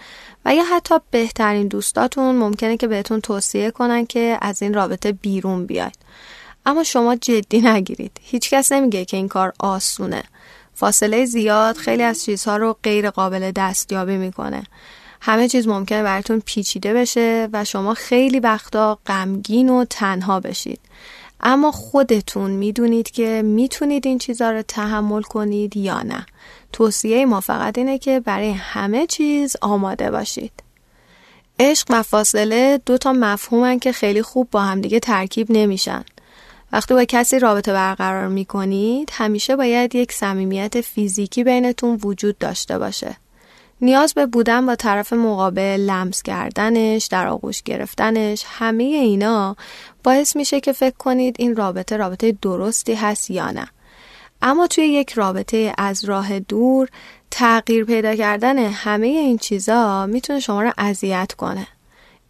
و 0.44 0.54
یا 0.54 0.64
حتی 0.64 0.94
بهترین 1.10 1.68
دوستاتون 1.68 2.36
ممکنه 2.36 2.76
که 2.76 2.86
بهتون 2.86 3.20
توصیه 3.20 3.70
کنن 3.70 4.06
که 4.06 4.38
از 4.40 4.62
این 4.62 4.74
رابطه 4.74 5.12
بیرون 5.12 5.66
بیاید. 5.66 5.98
اما 6.66 6.84
شما 6.84 7.16
جدی 7.16 7.60
نگیرید. 7.60 8.20
هیچکس 8.22 8.72
نمیگه 8.72 9.04
که 9.04 9.16
این 9.16 9.28
کار 9.28 9.52
آسونه. 9.58 10.22
فاصله 10.74 11.24
زیاد 11.24 11.76
خیلی 11.76 12.02
از 12.02 12.24
چیزها 12.24 12.56
رو 12.56 12.76
غیر 12.82 13.10
قابل 13.10 13.50
دستیابی 13.50 14.16
می‌کنه. 14.16 14.62
همه 15.26 15.48
چیز 15.48 15.68
ممکنه 15.68 16.02
براتون 16.02 16.42
پیچیده 16.46 16.94
بشه 16.94 17.48
و 17.52 17.64
شما 17.64 17.94
خیلی 17.94 18.40
وقتا 18.40 18.98
غمگین 19.06 19.68
و 19.68 19.84
تنها 19.90 20.40
بشید. 20.40 20.80
اما 21.40 21.72
خودتون 21.72 22.50
می‌دونید 22.50 23.10
که 23.10 23.42
می‌تونید 23.44 24.06
این 24.06 24.18
چیزها 24.18 24.50
رو 24.50 24.62
تحمل 24.62 25.22
کنید 25.22 25.76
یا 25.76 26.02
نه. 26.02 26.26
توصیه 26.72 27.26
ما 27.26 27.40
فقط 27.40 27.78
اینه 27.78 27.98
که 27.98 28.20
برای 28.20 28.50
همه 28.50 29.06
چیز 29.06 29.56
آماده 29.60 30.10
باشید. 30.10 30.52
عشق 31.60 31.86
و 31.90 32.02
فاصله 32.02 32.80
دو 32.86 32.98
تا 32.98 33.12
مفهومن 33.12 33.78
که 33.78 33.92
خیلی 33.92 34.22
خوب 34.22 34.48
با 34.50 34.60
همدیگه 34.60 35.00
ترکیب 35.00 35.46
نمیشن. 35.50 36.04
وقتی 36.72 36.94
با 36.94 37.04
کسی 37.04 37.38
رابطه 37.38 37.72
برقرار 37.72 38.28
می‌کنید 38.28 39.10
همیشه 39.12 39.56
باید 39.56 39.94
یک 39.94 40.12
صمیمیت 40.12 40.80
فیزیکی 40.80 41.44
بینتون 41.44 41.98
وجود 42.02 42.38
داشته 42.38 42.78
باشه. 42.78 43.16
نیاز 43.84 44.14
به 44.14 44.26
بودن 44.26 44.66
با 44.66 44.76
طرف 44.76 45.12
مقابل 45.12 45.80
لمس 45.80 46.22
کردنش 46.22 47.06
در 47.06 47.26
آغوش 47.26 47.62
گرفتنش 47.62 48.44
همه 48.48 48.84
اینا 48.84 49.56
باعث 50.04 50.36
میشه 50.36 50.60
که 50.60 50.72
فکر 50.72 50.96
کنید 50.98 51.36
این 51.38 51.56
رابطه 51.56 51.96
رابطه 51.96 52.36
درستی 52.42 52.94
هست 52.94 53.30
یا 53.30 53.50
نه. 53.50 53.68
اما 54.42 54.66
توی 54.66 54.84
یک 54.84 55.12
رابطه 55.12 55.74
از 55.78 56.04
راه 56.04 56.40
دور 56.40 56.88
تغییر 57.30 57.84
پیدا 57.84 58.14
کردن 58.14 58.58
همه 58.58 59.06
این 59.06 59.38
چیزا 59.38 60.06
می‌تونه 60.06 60.40
شما 60.40 60.62
رو 60.62 60.72
اذیت 60.78 61.32
کنه. 61.32 61.66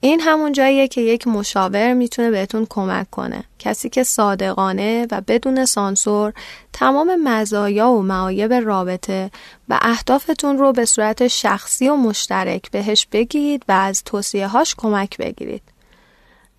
این 0.05 0.21
همون 0.21 0.53
جاییه 0.53 0.89
که 0.89 1.01
یک 1.01 1.27
مشاور 1.27 1.95
می‌تونه 1.95 2.31
بهتون 2.31 2.67
کمک 2.71 3.11
کنه. 3.11 3.45
کسی 3.59 3.89
که 3.89 4.03
صادقانه 4.03 5.07
و 5.11 5.21
بدون 5.21 5.65
سانسور 5.65 6.33
تمام 6.73 7.17
مزایا 7.17 7.91
و 7.91 8.03
معایب 8.03 8.53
رابطه 8.53 9.31
و 9.69 9.79
اهدافتون 9.83 10.59
رو 10.59 10.73
به 10.73 10.85
صورت 10.85 11.27
شخصی 11.29 11.89
و 11.89 11.97
مشترک 11.97 12.71
بهش 12.71 13.07
بگید 13.13 13.65
و 13.69 13.73
از 13.73 14.03
توصیه 14.05 14.47
هاش 14.47 14.75
کمک 14.79 15.19
بگیرید. 15.19 15.63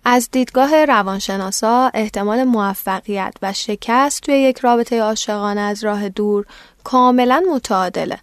از 0.04 0.28
دیدگاه 0.32 0.84
روانشناسا 0.84 1.90
احتمال 1.94 2.44
موفقیت 2.44 3.34
و 3.42 3.52
شکست 3.52 4.22
توی 4.22 4.34
یک 4.34 4.58
رابطه 4.58 5.00
عاشقانه 5.00 5.60
از 5.60 5.84
راه 5.84 6.08
دور 6.08 6.46
کاملا 6.84 7.42
متعادله. 7.54 8.18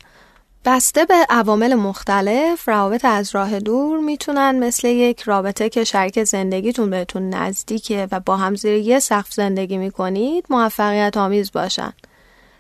بسته 0.66 1.06
به 1.06 1.26
عوامل 1.30 1.74
مختلف 1.74 2.68
روابط 2.68 3.06
از 3.06 3.36
راه 3.36 3.60
دور 3.60 4.00
می‌تونن 4.00 4.60
مثل 4.60 4.88
یک 4.88 5.22
رابطه 5.22 5.70
که 5.70 5.84
شریک 5.84 6.24
زندگیتون 6.24 6.90
بهتون 6.90 7.30
نزدیکه 7.30 8.08
و 8.12 8.20
با 8.20 8.38
هم 8.38 8.56
زیر 8.56 8.74
یه 8.74 9.00
سقف 9.00 9.34
زندگی 9.34 9.78
می‌کنید 9.78 10.46
موفقیت 10.50 11.18
آمیز 11.18 11.52
باشن. 11.52 11.94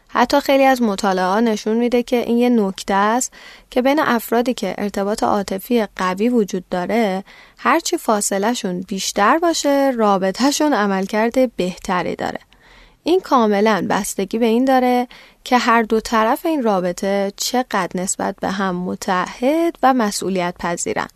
حتی 0.07 0.39
خیلی 0.39 0.63
از 0.63 0.81
مطالعه 0.81 1.41
نشون 1.41 1.77
میده 1.77 2.03
که 2.03 2.17
این 2.17 2.37
یه 2.37 2.49
نکته 2.49 2.93
است 2.93 3.33
که 3.69 3.81
بین 3.81 3.99
افرادی 3.99 4.53
که 4.53 4.75
ارتباط 4.77 5.23
عاطفی 5.23 5.87
قوی 5.95 6.29
وجود 6.29 6.69
داره 6.69 7.23
هرچی 7.57 7.97
فاصلهشون 7.97 8.81
بیشتر 8.81 9.37
باشه 9.37 9.91
رابطهشون 9.95 10.73
عملکرد 10.73 11.55
بهتری 11.55 12.15
داره. 12.15 12.39
این 13.03 13.19
کاملا 13.19 13.87
بستگی 13.89 14.37
به 14.37 14.45
این 14.45 14.65
داره 14.65 15.07
که 15.43 15.57
هر 15.57 15.83
دو 15.83 15.99
طرف 15.99 16.45
این 16.45 16.63
رابطه 16.63 17.33
چقدر 17.37 17.89
نسبت 17.95 18.35
به 18.41 18.49
هم 18.49 18.75
متحد 18.75 19.77
و 19.83 19.93
مسئولیت 19.93 20.55
پذیرن 20.59 21.07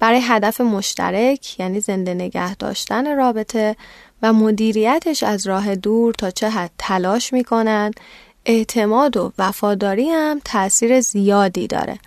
برای 0.00 0.20
هدف 0.22 0.60
مشترک 0.60 1.60
یعنی 1.60 1.80
زنده 1.80 2.14
نگه 2.14 2.54
داشتن 2.54 3.16
رابطه 3.16 3.76
و 4.22 4.32
مدیریتش 4.32 5.22
از 5.22 5.46
راه 5.46 5.74
دور 5.74 6.14
تا 6.14 6.30
چه 6.30 6.50
حد 6.50 6.70
تلاش 6.78 7.32
می‌کنن 7.32 7.90
اعتماد 8.46 9.16
و 9.16 9.32
وفاداری 9.38 10.10
هم 10.10 10.40
تاثیر 10.44 11.00
زیادی 11.00 11.66
داره. 11.66 11.98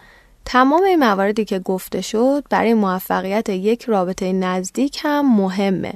تمام 0.46 0.84
این 0.84 1.00
مواردی 1.00 1.46
که 1.46 1.60
گفته 1.60 2.02
شد 2.02 2.44
برای 2.50 2.74
موفقیت 2.74 3.50
یک 3.50 3.84
رابطه 3.84 4.34
نزدیک 4.34 5.00
هم 5.04 5.36
مهمه. 5.36 5.94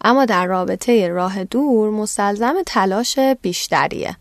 اما 0.00 0.24
در 0.24 0.46
رابطه 0.46 1.08
راه 1.08 1.44
دور 1.44 1.90
مستلزم 1.90 2.54
تلاش 2.66 3.18
بیشتریه. 3.18 4.16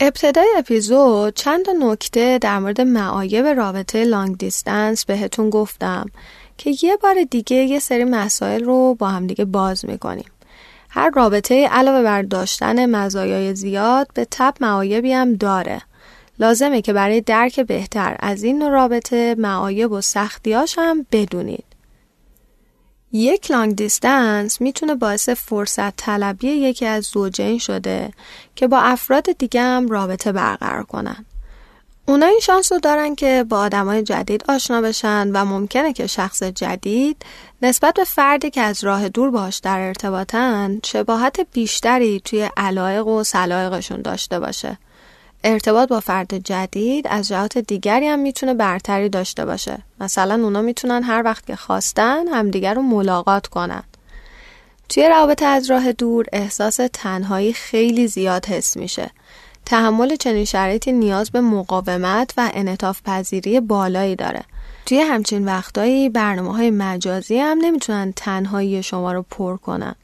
ابتدای 0.00 0.48
اپیزود 0.56 1.34
چند 1.34 1.70
نکته 1.70 2.38
در 2.38 2.58
مورد 2.58 2.80
معایب 2.80 3.46
رابطه 3.46 4.04
لانگ 4.04 4.38
دیستنس 4.38 5.04
بهتون 5.04 5.50
گفتم 5.50 6.06
که 6.58 6.74
یه 6.82 6.96
بار 6.96 7.14
دیگه 7.30 7.56
یه 7.56 7.78
سری 7.78 8.04
مسائل 8.04 8.64
رو 8.64 8.94
با 8.94 9.08
هم 9.08 9.26
دیگه 9.26 9.44
باز 9.44 9.84
می‌کنیم. 9.84 10.30
هر 10.88 11.10
رابطه 11.10 11.68
علاوه 11.68 12.02
بر 12.02 12.22
داشتن 12.22 12.86
مزایای 12.86 13.54
زیاد 13.54 14.08
به 14.14 14.26
تب 14.30 14.54
معایبی 14.60 15.12
هم 15.12 15.34
داره. 15.34 15.82
لازمه 16.38 16.82
که 16.82 16.92
برای 16.92 17.20
درک 17.20 17.60
بهتر 17.60 18.16
از 18.20 18.42
این 18.42 18.70
رابطه 18.70 19.34
معایب 19.38 19.92
و 19.92 20.00
سختیاش 20.00 20.74
هم 20.78 21.06
بدونید. 21.12 21.73
یک 23.16 23.50
لانگ 23.50 23.76
دیستنس 23.76 24.60
می‌تونه 24.60 24.94
باعث 24.94 25.28
فرصت 25.28 25.96
طلبی 25.96 26.48
یکی 26.48 26.86
از 26.86 27.04
زوجین 27.04 27.58
شده 27.58 28.10
که 28.56 28.68
با 28.68 28.78
افراد 28.78 29.32
دیگه 29.38 29.62
هم 29.62 29.88
رابطه 29.88 30.32
برقرار 30.32 30.82
کنن. 30.82 31.24
اونا 32.06 32.26
این 32.26 32.40
شانس 32.40 32.72
رو 32.72 32.78
دارن 32.78 33.14
که 33.14 33.44
با 33.48 33.58
آدمای 33.58 34.02
جدید 34.02 34.44
آشنا 34.48 34.80
بشن 34.80 35.30
و 35.30 35.44
ممکنه 35.44 35.92
که 35.92 36.06
شخص 36.06 36.42
جدید 36.42 37.22
نسبت 37.62 37.94
به 37.94 38.04
فردی 38.04 38.50
که 38.50 38.60
از 38.60 38.84
راه 38.84 39.08
دور 39.08 39.30
باش 39.30 39.58
در 39.58 39.80
ارتباطن 39.80 40.80
شباهت 40.84 41.46
بیشتری 41.52 42.20
توی 42.20 42.50
علایق 42.56 43.06
و 43.06 43.24
سلایقشون 43.24 44.02
داشته 44.02 44.40
باشه. 44.40 44.78
ارتباط 45.46 45.88
با 45.88 46.00
فرد 46.00 46.38
جدید 46.38 47.06
از 47.08 47.28
جهات 47.28 47.58
دیگری 47.58 48.06
هم 48.06 48.18
می‌تونه 48.18 48.54
برتری 48.54 49.08
داشته 49.08 49.44
باشه. 49.44 49.78
مثلا 50.00 50.44
اونا 50.44 50.62
می‌تونن 50.62 51.02
هر 51.02 51.22
وقت 51.24 51.46
که 51.46 51.56
خواستن 51.56 52.28
همدیگر 52.28 52.74
رو 52.74 52.82
ملاقات 52.82 53.46
کنن. 53.46 53.82
توی 54.88 55.08
رابطه 55.08 55.46
از 55.46 55.70
راه 55.70 55.92
دور 55.92 56.26
احساس 56.32 56.80
تنهایی 56.92 57.52
خیلی 57.52 58.06
زیاد 58.06 58.46
حس 58.46 58.76
میشه. 58.76 59.10
تحمل 59.66 60.16
چنین 60.16 60.44
شرایطی 60.44 60.92
نیاز 60.92 61.30
به 61.30 61.40
مقاومت 61.40 62.34
و 62.36 62.50
انعطاف 62.54 63.02
پذیری 63.02 63.60
بالایی 63.60 64.16
داره. 64.16 64.42
توی 64.86 65.00
همچین 65.00 65.44
وقتایی 65.44 66.08
برنامه 66.08 66.56
های 66.56 66.70
مجازی 66.70 67.38
هم 67.38 67.58
نمی‌تونن 67.60 68.12
تنهایی 68.16 68.82
شما 68.82 69.12
رو 69.12 69.24
پر 69.30 69.56
کنن. 69.56 69.94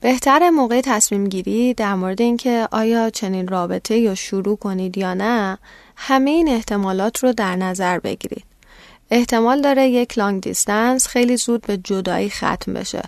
بهتر 0.00 0.50
موقع 0.50 0.80
تصمیم 0.80 1.28
گیری 1.28 1.74
در 1.74 1.94
مورد 1.94 2.20
اینکه 2.20 2.68
آیا 2.72 3.10
چنین 3.10 3.48
رابطه 3.48 3.98
یا 3.98 4.14
شروع 4.14 4.56
کنید 4.56 4.98
یا 4.98 5.14
نه 5.14 5.58
همه 5.96 6.30
این 6.30 6.48
احتمالات 6.48 7.24
رو 7.24 7.32
در 7.32 7.56
نظر 7.56 7.98
بگیرید. 7.98 8.44
احتمال 9.10 9.60
داره 9.60 9.88
یک 9.88 10.18
لانگ 10.18 10.42
دیستنس 10.42 11.06
خیلی 11.06 11.36
زود 11.36 11.66
به 11.66 11.76
جدایی 11.76 12.30
ختم 12.30 12.74
بشه. 12.74 13.02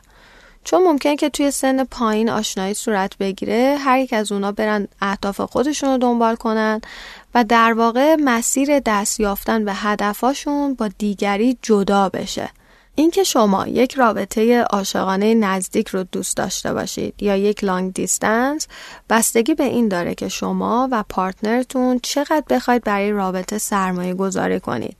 چون 0.65 0.83
ممکن 0.83 1.17
که 1.17 1.29
توی 1.29 1.51
سن 1.51 1.85
پایین 1.85 2.31
آشنایی 2.31 2.75
صورت 2.75 3.19
بگیره 3.19 3.77
هر 3.81 3.99
یک 3.99 4.13
از 4.13 4.33
اونا 4.33 4.53
برن 4.53 4.89
اهداف 5.01 5.41
خودشون 5.41 5.91
رو 5.91 5.99
دنبال 5.99 6.37
کنن 6.37 6.81
و 7.35 7.45
در 7.45 7.73
واقع 7.73 8.17
مسیر 8.25 8.79
دست 8.79 9.21
یافتن 9.21 9.65
به 9.65 9.75
هدفاشون 9.75 10.75
با 10.75 10.89
دیگری 10.99 11.59
جدا 11.63 12.09
بشه. 12.09 12.51
اینکه 12.95 13.25
شما 13.25 13.67
یک 13.67 13.95
رابطه 13.95 14.63
عاشقانه 14.63 15.35
نزدیک 15.35 15.89
رو 15.89 16.05
دوست 16.05 16.37
داشته 16.37 16.73
باشید 16.73 17.15
یا 17.23 17.37
یک 17.37 17.65
لانگ 17.65 17.93
دیستنس 17.93 18.69
بستگی 19.11 19.55
به 19.55 19.65
این 19.65 19.89
داره 19.89 20.15
که 20.15 20.29
شما 20.29 20.89
و 20.93 21.05
پارتنرتون 21.09 22.01
چقدر 22.03 22.45
بخواید 22.51 22.85
برای 22.85 23.11
رابطه 23.11 23.59
سرمایه 23.59 24.15
گذاری 24.15 24.61
کنید. 24.61 24.97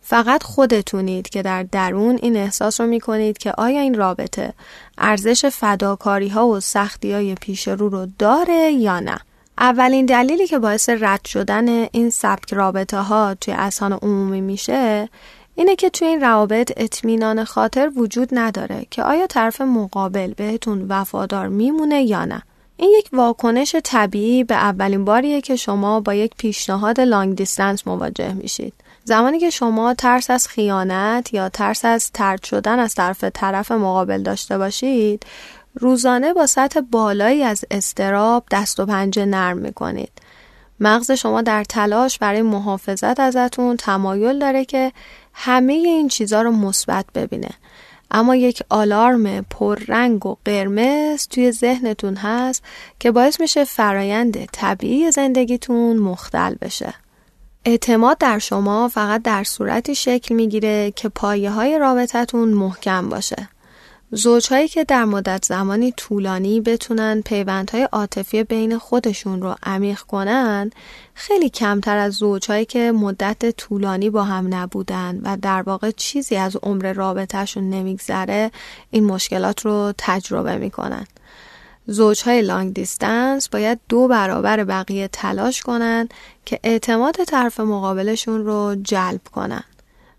فقط 0.00 0.42
خودتونید 0.42 1.28
که 1.28 1.42
در 1.42 1.62
درون 1.62 2.18
این 2.22 2.36
احساس 2.36 2.80
رو 2.80 2.86
می‌کنید 2.86 3.38
که 3.38 3.52
آیا 3.58 3.80
این 3.80 3.94
رابطه 3.94 4.52
ارزش 4.98 5.46
فداکاری 5.46 6.28
ها 6.28 6.48
و 6.48 6.60
سختی 6.60 7.12
های 7.12 7.34
پیش 7.34 7.68
رو 7.68 7.88
رو 7.88 8.06
داره 8.18 8.72
یا 8.72 9.00
نه. 9.00 9.18
اولین 9.58 10.06
دلیلی 10.06 10.46
که 10.46 10.58
باعث 10.58 10.88
رد 10.88 11.24
شدن 11.24 11.68
این 11.68 12.10
سبک 12.10 12.54
رابطه 12.54 12.98
ها 12.98 13.34
توی 13.34 13.54
اذهان 13.54 13.92
عمومی 13.92 14.40
میشه 14.40 15.08
اینه 15.54 15.76
که 15.76 15.90
توی 15.90 16.08
این 16.08 16.20
روابط 16.20 16.72
اطمینان 16.76 17.44
خاطر 17.44 17.90
وجود 17.96 18.28
نداره 18.32 18.86
که 18.90 19.02
آیا 19.02 19.26
طرف 19.26 19.60
مقابل 19.60 20.34
بهتون 20.34 20.86
وفادار 20.88 21.48
میمونه 21.48 22.02
یا 22.02 22.24
نه. 22.24 22.42
این 22.76 22.90
یک 22.98 23.08
واکنش 23.12 23.76
طبیعی 23.84 24.44
به 24.44 24.54
اولین 24.54 25.04
باریه 25.04 25.40
که 25.40 25.56
شما 25.56 26.00
با 26.00 26.14
یک 26.14 26.32
پیشنهاد 26.36 27.00
لانگ 27.00 27.36
دیستنس 27.36 27.86
مواجه 27.86 28.32
میشید. 28.32 28.74
زمانی 29.04 29.38
که 29.38 29.50
شما 29.50 29.94
ترس 29.94 30.30
از 30.30 30.48
خیانت 30.48 31.34
یا 31.34 31.48
ترس 31.48 31.84
از 31.84 32.10
ترد 32.12 32.42
شدن 32.42 32.78
از 32.78 32.94
طرف 32.94 33.24
طرف 33.24 33.72
مقابل 33.72 34.22
داشته 34.22 34.58
باشید 34.58 35.26
روزانه 35.74 36.32
با 36.32 36.46
سطح 36.46 36.80
بالایی 36.80 37.42
از 37.42 37.64
استراب 37.70 38.44
دست 38.50 38.80
و 38.80 38.86
پنجه 38.86 39.24
نرم 39.24 39.58
می‌کنید 39.58 40.12
مغز 40.80 41.10
شما 41.10 41.42
در 41.42 41.64
تلاش 41.64 42.18
برای 42.18 42.42
محافظت 42.42 43.20
ازتون 43.20 43.76
تمایل 43.76 44.38
داره 44.38 44.64
که 44.64 44.92
همه 45.34 45.72
این 45.72 46.08
چیزها 46.08 46.42
رو 46.42 46.52
مثبت 46.52 47.04
ببینه 47.14 47.50
اما 48.10 48.36
یک 48.36 48.62
آلارم 48.68 49.42
پررنگ 49.42 50.26
و 50.26 50.36
قرمز 50.44 51.26
توی 51.26 51.52
ذهنتون 51.52 52.16
هست 52.16 52.62
که 53.00 53.10
باعث 53.10 53.40
میشه 53.40 53.64
فرایند 53.64 54.44
طبیعی 54.44 55.10
زندگیتون 55.10 55.96
مختل 55.96 56.54
بشه 56.54 56.94
اعتماد 57.64 58.18
در 58.18 58.38
شما 58.38 58.88
فقط 58.88 59.22
در 59.22 59.44
صورتی 59.44 59.94
شکل 59.94 60.34
می‌گیره 60.34 60.90
که 60.96 61.08
پایه 61.08 61.50
های 61.50 61.78
رابطتون 61.78 62.48
محکم 62.48 63.08
باشه. 63.08 63.48
زوجهایی 64.14 64.68
که 64.68 64.84
در 64.84 65.04
مدت 65.04 65.44
زمانی 65.44 65.92
طولانی 65.92 66.60
بتونن 66.60 67.22
پیوندهای 67.22 67.82
عاطفی 67.82 68.44
بین 68.44 68.78
خودشون 68.78 69.42
رو 69.42 69.54
عمیق 69.62 70.00
کنن 70.00 70.70
خیلی 71.14 71.48
کمتر 71.50 71.96
از 71.96 72.12
زوجهایی 72.12 72.64
که 72.64 72.92
مدت 72.92 73.50
طولانی 73.50 74.10
با 74.10 74.24
هم 74.24 74.54
نبودن 74.54 75.20
و 75.22 75.36
در 75.42 75.62
واقع 75.62 75.90
چیزی 75.90 76.36
از 76.36 76.56
عمر 76.62 76.92
رابطهشون 76.92 77.70
نمیگذره 77.70 78.50
این 78.90 79.04
مشکلات 79.04 79.66
رو 79.66 79.92
تجربه 79.98 80.56
می‌کنن. 80.56 81.06
زوجهای 81.86 82.42
لانگ 82.42 82.74
دیستنس 82.74 83.48
باید 83.48 83.80
دو 83.88 84.08
برابر 84.08 84.64
بقیه 84.64 85.08
تلاش 85.08 85.62
کنند 85.62 86.14
که 86.44 86.60
اعتماد 86.64 87.24
طرف 87.24 87.60
مقابلشون 87.60 88.44
رو 88.44 88.76
جلب 88.82 89.20
کنن. 89.34 89.64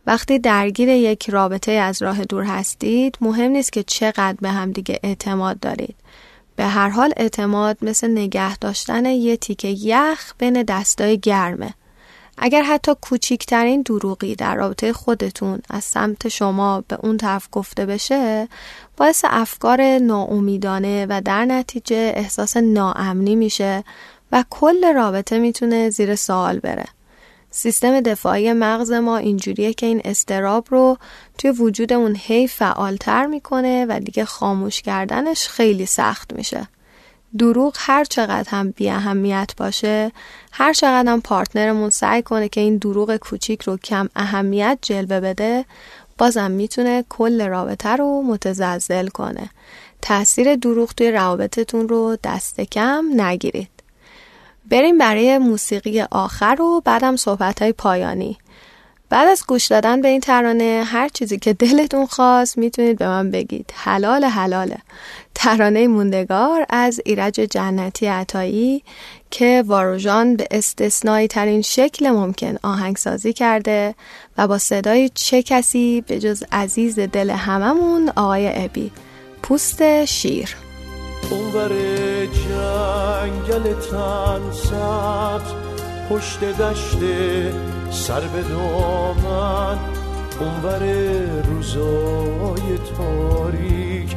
وقتی 0.07 0.39
درگیر 0.39 0.89
یک 0.89 1.29
رابطه 1.29 1.71
از 1.71 2.01
راه 2.01 2.25
دور 2.25 2.43
هستید 2.43 3.17
مهم 3.21 3.51
نیست 3.51 3.73
که 3.73 3.83
چقدر 3.83 4.37
به 4.41 4.49
همدیگه 4.49 4.99
اعتماد 5.03 5.59
دارید. 5.59 5.95
به 6.55 6.65
هر 6.65 6.89
حال 6.89 7.13
اعتماد 7.17 7.77
مثل 7.81 8.11
نگه 8.11 8.57
داشتن 8.57 9.05
یه 9.05 9.37
تیکه 9.37 9.67
یخ 9.67 10.33
بین 10.37 10.63
دستای 10.63 11.17
گرمه. 11.19 11.73
اگر 12.37 12.63
حتی 12.63 12.91
کوچیکترین 13.01 13.81
دروغی 13.81 14.35
در 14.35 14.55
رابطه 14.55 14.93
خودتون 14.93 15.61
از 15.69 15.83
سمت 15.83 16.27
شما 16.27 16.83
به 16.87 16.97
اون 17.03 17.17
طرف 17.17 17.47
گفته 17.51 17.85
بشه 17.85 18.47
باعث 18.97 19.25
افکار 19.27 19.97
ناامیدانه 19.97 21.05
و 21.09 21.21
در 21.21 21.45
نتیجه 21.45 22.13
احساس 22.15 22.57
ناامنی 22.57 23.35
میشه 23.35 23.83
و 24.31 24.43
کل 24.49 24.93
رابطه 24.93 25.39
می‌تونه 25.39 25.89
زیر 25.89 26.15
سوال 26.15 26.59
بره. 26.59 26.85
سیستم 27.55 28.01
دفاعی 28.01 28.53
مغز 28.53 28.91
ما 28.91 29.17
اینجوریه 29.17 29.73
که 29.73 29.85
این 29.85 30.01
استراب 30.05 30.67
رو 30.69 30.97
توی 31.37 31.51
وجودمون 31.51 32.15
هی 32.19 32.47
فعالتر 32.47 33.25
می‌کنه 33.25 33.85
و 33.89 33.99
دیگه 33.99 34.25
خاموش 34.25 34.81
کردنش 34.81 35.47
خیلی 35.47 35.85
سخت 35.85 36.33
میشه. 36.33 36.67
دروغ 37.37 37.75
هر 37.77 38.03
چقدر 38.03 38.49
هم 38.49 38.71
بی 38.71 38.89
اهمیت 38.89 39.51
باشه 39.57 40.11
هر 40.51 40.73
چقدر 40.73 41.11
هم 41.11 41.21
پارتنرمون 41.21 41.89
سعی 41.89 42.21
کنه 42.21 42.49
که 42.49 42.61
این 42.61 42.77
دروغ 42.77 43.17
کوچیک 43.17 43.61
رو 43.61 43.77
کم 43.77 44.09
اهمیت 44.15 44.77
جلوه 44.81 45.19
بده 45.19 45.65
بازم 46.17 46.51
می‌تونه 46.51 47.05
کل 47.09 47.47
رابطه 47.47 47.89
رو 47.89 48.21
متزلزل 48.21 49.07
کنه 49.07 49.49
تاثیر 50.01 50.55
دروغ 50.55 50.93
توی 50.93 51.11
روابطتون 51.11 51.89
رو 51.89 52.17
دست 52.23 52.61
کم 52.61 53.05
نگیرید 53.15 53.72
بریم 54.69 54.97
برای 54.97 55.37
موسیقی 55.37 56.01
آخر 56.01 56.61
و 56.61 56.81
بعدم 56.85 57.15
صحبت 57.15 57.61
های 57.61 57.71
پایانی. 57.71 58.37
بعد 59.09 59.27
از 59.27 59.43
گوش 59.47 59.67
دادن 59.67 60.01
به 60.01 60.07
این 60.07 60.19
ترانه 60.19 60.83
هر 60.85 61.09
چیزی 61.09 61.39
که 61.39 61.53
دلتون 61.53 62.05
خواست 62.05 62.57
می‌تونید 62.57 62.97
به 62.97 63.07
من 63.07 63.31
بگید. 63.31 63.73
حلال 63.75 64.25
حلاله 64.25 64.77
ترانه 65.35 65.87
موندگار 65.87 66.65
از 66.69 67.01
ایرج 67.05 67.33
جنتی 67.33 68.05
عطایی 68.05 68.83
که 69.31 69.63
واروژان 69.67 70.35
به 70.35 70.47
استثنایی 70.51 71.27
ترین 71.27 71.61
شکل 71.61 72.09
ممکن 72.09 72.55
آهنگسازی 72.63 73.33
کرده 73.33 73.95
و 74.37 74.47
با 74.47 74.57
صدای 74.57 75.09
چه 75.09 75.43
کسی 75.43 76.03
به 76.07 76.19
جز 76.19 76.43
عزیز 76.51 76.99
دل 76.99 77.29
هممون 77.29 78.09
آقای 78.09 78.63
ابی. 78.65 78.91
پوست 79.43 80.05
شیر. 80.05 80.55
اونور 81.33 81.69
جنگل 82.25 83.73
تن 83.73 84.41
سبز 84.51 85.53
پشت 86.09 86.39
دشت 86.43 86.97
سر 87.91 88.19
به 88.19 88.41
دامن. 88.41 89.77
اونور 90.39 90.83
روزای 91.49 92.77
تاریک 92.97 94.15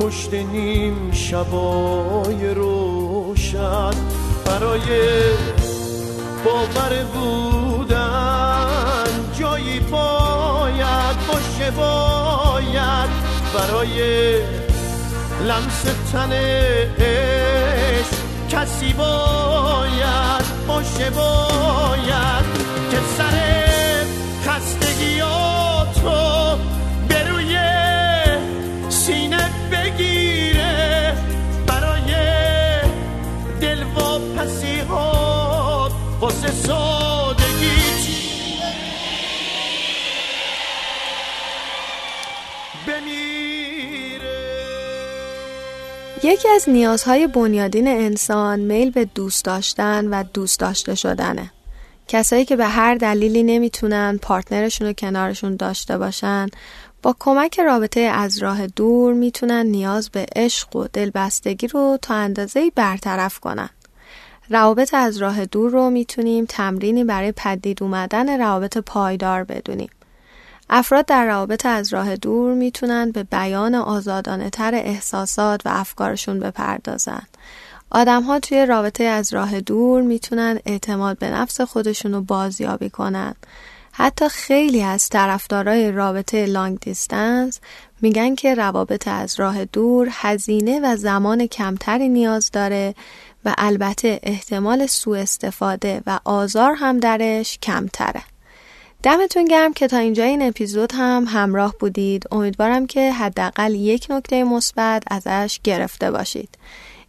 پشت 0.00 0.34
نیم 0.34 1.12
شبای 1.12 2.54
روشن. 2.54 3.94
برای 4.46 4.80
باور 6.44 7.04
بودن 7.14 9.04
جایی 9.40 9.80
باید 9.80 11.16
باشه 11.28 11.70
باید. 11.70 13.10
برای 13.54 14.61
لمس 15.42 15.82
تن 16.12 16.32
عشق 16.32 18.16
کسی 18.50 18.92
باید 18.92 20.44
باشه 20.68 21.10
باید 21.10 22.44
که 22.90 22.98
سر 23.16 23.36
خستگیاتو 24.46 26.10
به 27.08 27.28
روی 27.28 27.58
سینه 28.88 29.50
بگیره. 29.72 31.14
برای 31.66 32.14
دل 33.60 33.82
و 33.82 34.18
پسی 34.36 34.80
ها 34.80 35.90
واسه 36.20 36.48
یکی 46.24 46.48
از 46.48 46.68
نیازهای 46.68 47.26
بنیادین 47.26 47.88
انسان 47.88 48.60
میل 48.60 48.90
به 48.90 49.04
دوست 49.04 49.44
داشتن 49.44 50.06
و 50.06 50.24
دوست 50.34 50.60
داشته 50.60 50.94
شدنه. 50.94 51.50
کسایی 52.08 52.44
که 52.44 52.56
به 52.56 52.66
هر 52.66 52.94
دلیلی 52.94 53.42
نمی‌تونن 53.42 54.18
پارتنرشون 54.22 54.86
رو 54.86 54.92
کنارشون 54.92 55.56
داشته 55.56 55.98
باشن 55.98 56.46
با 57.02 57.16
کمک 57.18 57.60
رابطه 57.60 58.00
از 58.00 58.38
راه 58.38 58.66
دور 58.66 59.14
می‌تونن 59.14 59.66
نیاز 59.66 60.10
به 60.10 60.26
عشق 60.36 60.76
و 60.76 60.86
دلبستگی 60.92 61.66
رو 61.66 61.98
تا 62.02 62.14
اندازه‌ای 62.14 62.72
برطرف 62.74 63.38
کنن. 63.38 63.70
روابط 64.50 64.94
از 64.94 65.18
راه 65.18 65.46
دور 65.46 65.70
رو 65.70 65.90
می‌تونیم 65.90 66.44
تمرینی 66.48 67.04
برای 67.04 67.32
پدید 67.36 67.82
اومدن 67.82 68.40
روابط 68.40 68.78
پایدار 68.78 69.44
بدونیم. 69.44 69.90
افراد 70.70 71.06
در 71.06 71.26
روابط 71.26 71.66
از 71.66 71.92
راه 71.92 72.16
دور 72.16 72.54
می‌تونن 72.54 73.10
به 73.10 73.22
بیان 73.22 73.74
آزادانه 73.74 74.50
تر 74.50 74.74
احساسات 74.74 75.60
و 75.64 75.68
افکارشون 75.72 76.40
بپردازن. 76.40 77.22
آدم 77.90 78.22
ها 78.22 78.38
توی 78.38 78.66
رابطه 78.66 79.04
از 79.04 79.34
راه 79.34 79.60
دور 79.60 80.02
می‌تونن 80.02 80.58
اعتماد 80.66 81.18
به 81.18 81.30
نفس 81.30 81.60
خودشون 81.60 82.12
رو 82.12 82.20
بازیابی 82.20 82.90
کنن. 82.90 83.34
حتی 83.92 84.28
خیلی 84.28 84.82
از 84.82 85.08
طرفدارای 85.08 85.92
رابطه 85.92 86.46
لانگ 86.46 86.80
دیستنس 86.80 87.60
میگن 88.00 88.34
که 88.34 88.54
روابط 88.54 89.08
از 89.08 89.40
راه 89.40 89.64
دور 89.64 90.08
هزینه 90.12 90.80
و 90.84 90.96
زمان 90.96 91.46
کمتری 91.46 92.08
نیاز 92.08 92.50
داره 92.50 92.94
و 93.44 93.54
البته 93.58 94.20
احتمال 94.22 94.86
سوء 94.86 95.18
استفاده 95.18 96.02
و 96.06 96.20
آزار 96.24 96.74
هم 96.74 96.98
درش 96.98 97.58
کمتره. 97.58 98.22
دمتون 99.02 99.44
گرم 99.44 99.72
که 99.72 99.86
تا 99.88 99.98
اینجا 99.98 100.24
این 100.24 100.42
اپیزود 100.42 100.92
هم 100.94 101.24
همراه 101.28 101.74
بودید. 101.80 102.24
امیدوارم 102.30 102.86
که 102.86 103.12
حداقل 103.12 103.74
یک 103.74 104.06
نکته 104.10 104.44
مثبت 104.44 105.02
ازش 105.10 105.60
گرفته 105.64 106.10
باشید. 106.10 106.48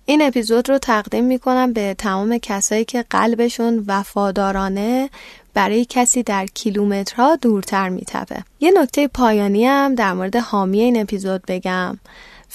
این 0.05 0.21
اپیزود 0.21 0.69
رو 0.69 0.77
تقدیم 0.77 1.25
می‌کنم 1.25 1.73
به 1.73 1.95
تمام 1.97 2.37
کسایی 2.37 2.85
که 2.85 3.05
قلبشون 3.09 3.83
وفادارانه 3.87 5.09
برای 5.53 5.85
کسی 5.89 6.23
در 6.23 6.45
کیلومترها 6.45 7.35
دورتر 7.35 7.89
میتپه. 7.89 8.43
یه 8.59 8.71
نکته 8.71 9.07
پایانی 9.07 9.65
هم 9.65 9.95
در 9.95 10.13
مورد 10.13 10.35
حامی 10.35 10.81
این 10.81 11.01
اپیزود 11.01 11.41
بگم. 11.47 11.99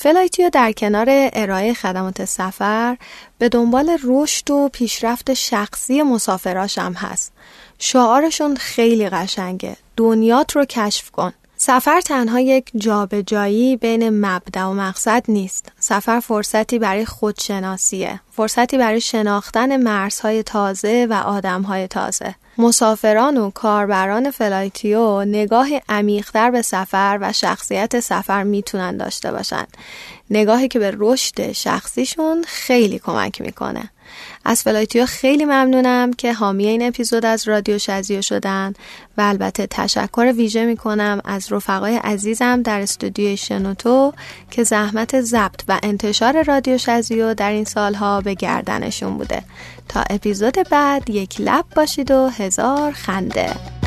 فلایتیو 0.01 0.51
در 0.51 0.73
کنار 0.73 1.07
ارائه 1.11 1.75
خدمات 1.75 2.25
سفر 2.25 2.97
به 3.39 3.49
دنبال 3.49 3.99
رشد 4.05 4.51
و 4.51 4.69
پیشرفت 4.73 5.35
شخصی 5.35 6.03
مسافراش 6.03 6.79
هم 6.79 6.93
هست. 6.93 7.33
شعارشون 7.79 8.57
خیلی 8.57 9.09
قشنگه. 9.09 9.77
دنیات 9.97 10.57
رو 10.57 10.65
کشف 10.65 11.11
کن. 11.11 11.33
سفر 11.57 12.01
تنها 12.01 12.41
یک 12.41 12.71
جابجایی 12.77 13.77
بین 13.77 14.11
مبدا 14.11 14.71
و 14.71 14.75
مقصد 14.75 15.25
نیست. 15.29 15.73
سفر 15.79 16.21
فرصتی 16.21 16.79
برای 16.79 17.05
خودشناسیه. 17.05 18.21
فرصتی 18.31 18.79
برای 18.79 19.01
شناختن 19.01 19.77
مرزهای 19.77 20.43
تازه 20.43 21.07
و 21.11 21.13
آدمهای 21.13 21.89
تازه. 21.89 22.35
مسافران 22.59 23.37
و 23.37 23.51
کاربران 23.51 24.31
فلایتیو 24.31 25.25
نگاه 25.25 25.69
عمیقتر 25.89 26.51
به 26.51 26.63
سفر 26.63 27.19
و 27.21 27.33
شخصیت 27.33 28.01
سفر 28.01 28.43
می‌تونن 28.43 28.97
داشته 28.97 29.33
باشن. 29.33 29.67
نگاهی 30.31 30.69
که 30.69 30.79
به 30.79 30.95
رشد 30.99 31.53
شخصیشون 31.53 32.45
خیلی 32.47 32.99
کمک 32.99 33.41
می‌کنه. 33.41 33.91
از 34.49 34.63
فلایتیو 34.63 35.07
خیلی 35.07 35.45
ممنونم 35.45 36.13
که 36.13 36.33
حامی 36.33 36.67
این 36.67 36.83
اپیزود 36.83 37.27
از 37.27 37.49
رادیو 37.49 37.79
شزیو 37.79 38.23
شدن 38.23 38.73
و 39.17 39.21
البته 39.21 39.67
تشکر 39.67 40.33
ویژه 40.37 40.65
می‌کنم 40.65 41.21
از 41.25 41.53
رفقای 41.53 41.97
عزیزم 41.97 42.63
در 42.63 42.81
استودیوی 42.81 43.37
شنوتو 43.37 44.13
که 44.51 44.65
زحمت 44.65 45.21
ضبط 45.21 45.63
و 45.69 45.79
انتشار 45.83 46.43
رادیو 46.43 46.79
شزیو 46.79 47.35
در 47.35 47.51
این 47.51 47.65
سالها 47.65 48.21
به 48.21 48.35
گردنشون 48.35 49.19
بوده. 49.19 49.43
تا 49.89 50.05
اپیزود 50.11 50.55
بعد 50.71 51.11
یک 51.11 51.41
لب 51.41 51.65
باشید 51.77 52.11
و 52.11 52.29
هزار 52.29 52.93
خنده. 52.93 53.78